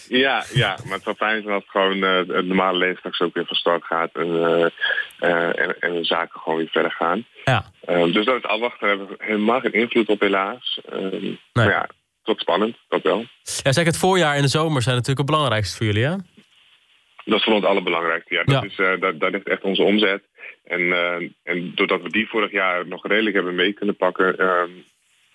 Ja, 0.07 0.43
ja, 0.53 0.77
maar 0.83 0.93
het 0.93 1.03
zou 1.03 1.15
fijn 1.15 1.41
zijn 1.41 1.53
als 1.53 1.63
het 1.63 1.71
gewoon 1.71 2.03
eh, 2.03 2.35
het 2.35 2.45
normale 2.45 2.77
leven 2.77 2.97
straks 2.97 3.21
ook 3.21 3.33
weer 3.33 3.45
van 3.45 3.55
start 3.55 3.83
gaat. 3.83 4.09
En, 4.13 4.45
eh, 4.45 4.65
eh, 5.19 5.59
en, 5.59 5.79
en 5.79 5.93
de 5.93 6.03
zaken 6.03 6.39
gewoon 6.39 6.57
weer 6.57 6.67
verder 6.71 6.91
gaan. 6.91 7.25
Ja. 7.45 7.65
Dus 7.85 8.25
dat 8.25 8.37
is 8.37 8.43
afwachten. 8.43 8.87
Hebben 8.87 9.07
helemaal 9.17 9.59
geen 9.59 9.73
invloed 9.73 10.09
op 10.09 10.19
helaas. 10.19 10.79
Ehm, 10.89 11.31
Maar 11.53 11.69
ja, 11.69 11.89
tot 12.23 12.39
spannend, 12.39 12.77
dat 12.87 13.01
wel. 13.01 13.25
Ja, 13.63 13.71
zeg, 13.71 13.85
het 13.85 13.97
voorjaar 13.97 14.35
en 14.35 14.41
de 14.41 14.47
zomer 14.47 14.81
zijn 14.81 14.95
natuurlijk 14.95 15.27
het 15.27 15.35
belangrijkste 15.35 15.77
voor 15.77 15.85
jullie, 15.85 16.03
hè? 16.03 16.15
Dat 17.25 17.37
is 17.37 17.43
voor 17.43 17.53
ons 17.53 17.61
het 17.61 17.71
allerbelangrijkste. 17.71 18.33
Ja, 18.33 18.43
dat 18.43 18.55
Ja. 18.55 18.63
Is, 18.63 18.77
eh, 18.79 19.01
daar, 19.01 19.17
daar 19.17 19.31
ligt 19.31 19.47
echt 19.47 19.63
onze 19.63 19.83
omzet. 19.83 20.23
En, 20.63 20.91
en 21.43 21.71
doordat 21.75 22.01
we 22.01 22.09
die 22.09 22.29
vorig 22.29 22.51
jaar 22.51 22.87
nog 22.87 23.07
redelijk 23.07 23.35
hebben 23.35 23.55
mee 23.55 23.73
kunnen 23.73 23.95
pakken... 23.95 24.37
ehm, 24.37 24.69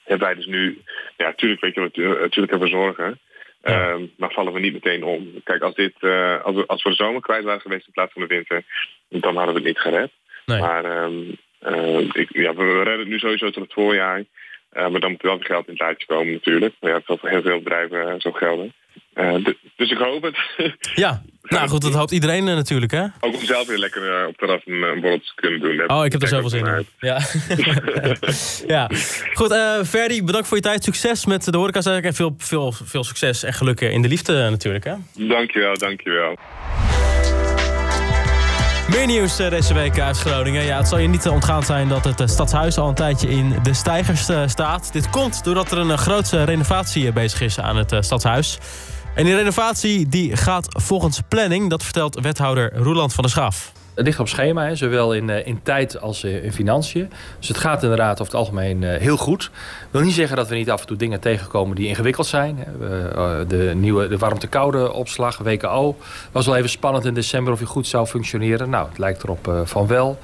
hebben 0.05 0.27
wij 0.27 0.35
dus 0.35 0.47
nu... 0.47 0.83
Ja, 1.17 1.27
natuurlijk, 1.27 1.61
weet 1.61 1.75
je, 1.75 1.81
wat, 1.81 1.97
natuurlijk 1.97 2.51
hebben 2.51 2.69
we 2.69 2.77
zorgen. 2.77 3.21
Ja. 3.63 3.91
Ehm, 3.91 4.07
maar 4.17 4.33
vallen 4.33 4.53
we 4.53 4.61
niet 4.61 4.73
meteen 4.73 5.05
om. 5.05 5.43
Kijk, 5.45 5.63
als, 5.63 5.75
dit, 5.75 5.95
eh, 6.01 6.43
als, 6.43 6.55
we, 6.55 6.67
als 6.67 6.83
we 6.83 6.89
de 6.89 6.97
zomer 6.97 7.21
kwijt 7.21 7.45
waren 7.45 7.61
geweest 7.61 7.87
in 7.87 7.93
plaats 7.93 8.13
van 8.13 8.23
de 8.23 8.29
winter... 8.29 8.65
dan 9.09 9.37
hadden 9.37 9.55
we 9.55 9.61
het 9.61 9.69
niet 9.69 9.79
gered. 9.79 10.11
Nee. 10.47 10.61
Maar 10.61 10.85
ehm, 10.85 11.35
eh, 11.59 11.99
ik, 11.99 12.29
ja, 12.33 12.55
we 12.55 12.77
redden 12.77 12.99
het 12.99 13.09
nu 13.09 13.19
sowieso 13.19 13.51
tot 13.51 13.63
het 13.63 13.73
voorjaar. 13.73 14.25
Eh, 14.71 14.89
maar 14.89 15.01
dan 15.01 15.11
moet 15.11 15.23
wel 15.23 15.37
weer 15.37 15.47
geld 15.47 15.67
in 15.67 15.73
het 15.73 15.83
laadje 15.83 16.07
komen 16.07 16.33
natuurlijk. 16.33 16.75
Maar 16.81 16.91
ja, 16.91 16.97
dat 16.97 17.07
zal 17.07 17.17
voor 17.17 17.29
heel 17.29 17.43
veel 17.43 17.59
bedrijven 17.59 18.09
eh, 18.09 18.15
zo 18.19 18.33
gelden. 18.33 18.73
Eh, 19.15 19.33
du- 19.45 19.57
dus 19.77 19.91
ik 19.91 19.99
hoop 19.99 20.23
het. 20.23 20.37
Ja, 20.95 21.23
nou 21.43 21.69
goed, 21.69 21.83
dat 21.83 21.95
hoopt 21.95 22.11
iedereen 22.11 22.49
eh, 22.49 22.55
natuurlijk, 22.55 22.93
hè? 22.93 23.03
Ook 23.21 23.35
om 23.35 23.45
zelf 23.45 23.67
weer 23.67 23.79
lekker 23.79 24.21
eh, 24.21 24.27
op 24.27 24.37
terras 24.37 24.61
een, 24.65 24.83
een 24.83 25.01
borreltje 25.01 25.33
te 25.35 25.41
kunnen 25.41 25.61
doen. 25.61 25.91
Oh, 25.91 26.05
ik 26.05 26.13
heb 26.13 26.23
er 26.23 26.29
zoveel 26.29 26.49
zin 26.49 26.67
in. 26.67 26.87
Ja. 26.99 27.21
ja. 28.77 28.91
Goed, 29.35 29.55
Ferdi, 29.89 30.25
bedankt 30.25 30.49
voor 30.49 30.57
je 30.57 30.63
tijd. 30.63 30.85
Succes 30.85 31.27
met 31.27 31.45
de 31.45 31.57
horecazaak 31.57 32.05
en 32.05 32.15
veel, 32.15 32.35
veel, 32.39 32.73
veel 32.85 33.05
succes 33.05 33.43
en 33.43 33.53
geluk 33.53 33.81
in 33.81 34.03
de 34.03 34.09
liefde 34.09 34.51
natuurlijk, 34.51 34.85
hè? 34.85 34.95
Dankjewel, 35.15 35.79
dankjewel. 35.79 36.37
Meer 38.91 39.07
nieuws 39.07 39.37
deze 39.37 39.75
week 39.75 39.99
uit 40.01 40.19
Groningen. 40.19 40.65
Ja, 40.65 40.77
het 40.77 40.89
zal 40.89 40.99
je 40.99 41.09
niet 41.09 41.27
ontgaan 41.29 41.63
zijn 41.63 41.89
dat 41.89 42.05
het 42.05 42.31
stadshuis 42.31 42.77
al 42.79 42.89
een 42.89 42.95
tijdje 42.95 43.29
in 43.29 43.55
de 43.63 43.75
stijgers 43.75 44.29
eh, 44.29 44.43
staat. 44.47 44.93
Dit 44.93 45.11
komt 45.11 45.45
doordat 45.45 45.73
er 45.73 45.79
een 45.79 45.99
grootse 45.99 46.45
renovatie 46.45 47.13
bezig 47.13 47.41
is 47.41 47.61
aan 47.61 47.77
het 47.77 47.97
stadshuis. 48.01 48.59
En 49.15 49.25
die 49.25 49.35
renovatie 49.35 50.09
die 50.09 50.37
gaat 50.37 50.67
volgens 50.69 51.21
planning, 51.29 51.71
dat 51.71 51.83
vertelt 51.83 52.21
wethouder 52.21 52.73
Roeland 52.75 53.15
van 53.15 53.23
der 53.23 53.33
Schaaf. 53.33 53.73
Het 53.95 54.07
ligt 54.07 54.21
op 54.21 54.29
schema, 54.29 54.75
zowel 54.75 55.15
in, 55.15 55.31
eh, 55.31 55.47
in 55.47 55.63
tijd 55.63 56.01
als 56.01 56.25
eh, 56.25 56.45
in 56.45 56.53
financiën. 56.53 57.11
Dus 57.39 57.49
het 57.49 57.57
gaat 57.57 57.83
inderdaad 57.83 58.13
over 58.13 58.25
het 58.25 58.35
algemeen 58.35 58.85
eh, 58.85 59.01
heel 59.01 59.17
goed. 59.17 59.45
Ik 59.45 59.89
wil 59.91 60.01
niet 60.01 60.15
zeggen 60.15 60.37
dat 60.37 60.49
we 60.49 60.55
niet 60.55 60.71
af 60.71 60.81
en 60.81 60.87
toe 60.87 60.97
dingen 60.97 61.21
tegenkomen 61.21 61.77
die 61.77 61.89
ingewikkeld 61.89 62.27
zijn. 62.27 62.65
de 63.49 63.73
nieuwe 63.75 64.09
de 64.09 64.19
warmte-koude 64.19 64.93
opslag, 64.93 65.39
WKO, 65.39 65.97
was 66.33 66.47
wel 66.47 66.57
even 66.57 66.71
spannend 66.71 67.05
in 67.05 67.15
december 67.15 67.53
of 67.53 67.59
die 67.59 67.69
goed 67.69 67.87
zou 67.87 68.07
functioneren. 68.07 68.71
Nou, 68.71 68.89
het 68.89 68.99
lijkt 68.99 69.23
erop 69.23 69.63
van 69.65 69.87
wel. 69.87 70.19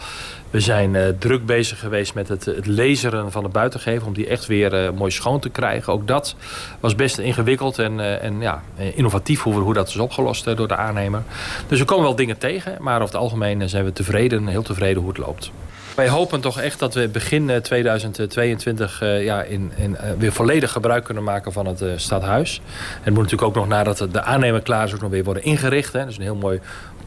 We 0.51 0.61
zijn 0.61 0.95
uh, 0.95 1.09
druk 1.19 1.47
bezig 1.47 1.79
geweest 1.79 2.15
met 2.15 2.29
het, 2.29 2.45
het 2.45 2.67
laseren 2.67 3.33
van 3.33 3.43
de 3.43 3.49
buitengevel... 3.49 4.07
om 4.07 4.13
die 4.15 4.27
echt 4.27 4.47
weer 4.47 4.85
uh, 4.85 4.91
mooi 4.91 5.11
schoon 5.11 5.41
te 5.41 5.49
krijgen. 5.49 5.93
Ook 5.93 6.07
dat 6.07 6.35
was 6.81 6.95
best 6.95 7.19
ingewikkeld 7.19 7.79
en, 7.79 7.99
uh, 7.99 8.25
en 8.25 8.41
ja, 8.41 8.63
innovatief 8.95 9.43
hoe, 9.43 9.55
hoe 9.55 9.75
dat 9.75 9.89
is 9.89 9.97
opgelost 9.97 10.57
door 10.57 10.69
de 10.69 10.77
aannemer. 10.77 11.23
Dus 11.67 11.79
we 11.79 11.85
komen 11.85 12.05
wel 12.05 12.15
dingen 12.15 12.39
tegen, 12.39 12.77
maar 12.81 12.95
over 12.95 13.15
het 13.15 13.23
algemeen 13.23 13.69
zijn 13.69 13.85
we 13.85 13.93
tevreden, 13.93 14.47
heel 14.47 14.63
tevreden 14.63 15.03
hoe 15.03 15.09
het 15.09 15.19
loopt. 15.19 15.51
Wij 15.97 16.09
hopen 16.09 16.41
toch 16.41 16.61
echt 16.61 16.79
dat 16.79 16.95
we 16.95 17.09
begin 17.09 17.61
2022 17.63 19.03
uh, 19.03 19.25
ja, 19.25 19.43
in, 19.43 19.73
in, 19.77 19.97
weer 20.19 20.33
volledig 20.33 20.73
gebruik 20.73 21.05
kunnen 21.05 21.25
maken 21.25 21.53
van 21.53 21.67
het 21.67 21.83
stadhuis. 21.97 22.61
Het 23.01 23.15
moet 23.15 23.23
natuurlijk 23.23 23.49
ook 23.49 23.55
nog 23.55 23.69
nadat 23.69 24.07
de 24.13 24.23
aannemer 24.23 24.61
klaar 24.61 24.87
is 24.87 24.95
ook 24.95 25.01
nog 25.01 25.11
weer 25.11 25.25
worden 25.25 25.43
ingericht. 25.43 25.93
Hè. 25.93 25.99
Dat 26.01 26.09
is 26.09 26.17
een 26.17 26.23
heel 26.23 26.35
mooi 26.35 26.61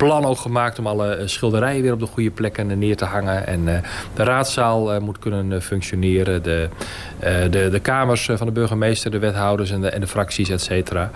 plan 0.06 0.26
ook 0.26 0.38
gemaakt 0.38 0.80
om 0.80 0.88
alle 0.88 1.22
schilderijen 1.26 1.82
weer 1.82 1.94
op 1.94 2.00
de 2.00 2.06
goede 2.06 2.32
plekken 2.32 2.80
neer 2.80 2.98
te 2.98 3.06
hangen. 3.06 3.48
En 3.48 3.84
de 4.14 4.24
raadzaal 4.24 5.02
moet 5.02 5.20
kunnen 5.20 5.62
functioneren. 5.62 6.44
De, 6.44 6.70
de, 7.50 7.70
de 7.72 7.80
kamers 7.80 8.30
van 8.34 8.48
de 8.48 8.54
burgemeester, 8.54 9.12
de 9.12 9.20
wethouders 9.20 9.72
en 9.72 9.82
de, 9.82 9.90
en 9.90 10.02
de 10.02 10.08
fracties, 10.08 10.50
et 10.50 10.62
cetera. 10.62 11.12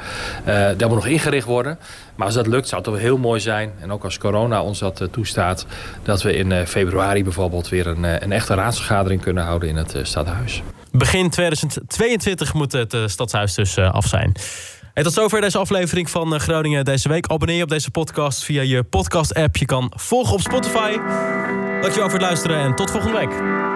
dat 0.78 0.89
moet 0.89 0.98
nog 0.98 1.08
ingericht 1.08 1.48
worden. 1.48 1.80
Maar 2.15 2.26
als 2.26 2.36
dat 2.36 2.48
lukt, 2.48 2.67
zou 2.67 2.82
het 2.82 2.91
toch 2.91 3.02
heel 3.02 3.17
mooi 3.17 3.39
zijn. 3.39 3.71
En 3.80 3.91
ook 3.91 4.04
als 4.04 4.17
corona 4.17 4.62
ons 4.62 4.80
dat 4.80 5.08
toestaat. 5.12 5.65
Dat 6.04 6.21
we 6.21 6.36
in 6.36 6.67
februari 6.67 7.24
bijvoorbeeld 7.24 7.69
weer 7.69 7.88
een, 7.88 8.04
een 8.04 8.32
echte 8.32 8.54
raadsvergadering 8.54 9.21
kunnen 9.21 9.43
houden 9.43 9.69
in 9.69 9.76
het 9.76 10.00
stadhuis. 10.04 10.63
Begin 10.91 11.30
2022 11.30 12.54
moet 12.54 12.71
het 12.71 12.98
stadhuis 13.06 13.54
dus 13.54 13.78
af 13.78 14.08
zijn. 14.08 14.36
En 14.95 15.03
tot 15.03 15.13
zover 15.13 15.41
deze 15.41 15.58
aflevering 15.58 16.10
van 16.10 16.39
Groningen 16.39 16.86
deze 16.86 17.10
week. 17.10 17.27
Abonneer 17.27 17.58
je 17.58 17.63
op 17.63 17.69
deze 17.69 17.91
podcast 17.91 18.43
via 18.43 18.62
je 18.62 18.84
podcast-app. 18.84 19.58
Je 19.58 19.65
kan 19.65 19.91
volgen 19.95 20.34
op 20.34 20.41
Spotify. 20.41 20.97
Dankjewel 21.81 22.10
voor 22.10 22.19
het 22.19 22.21
luisteren 22.21 22.60
en 22.60 22.75
tot 22.75 22.91
volgende 22.91 23.17
week. 23.17 23.74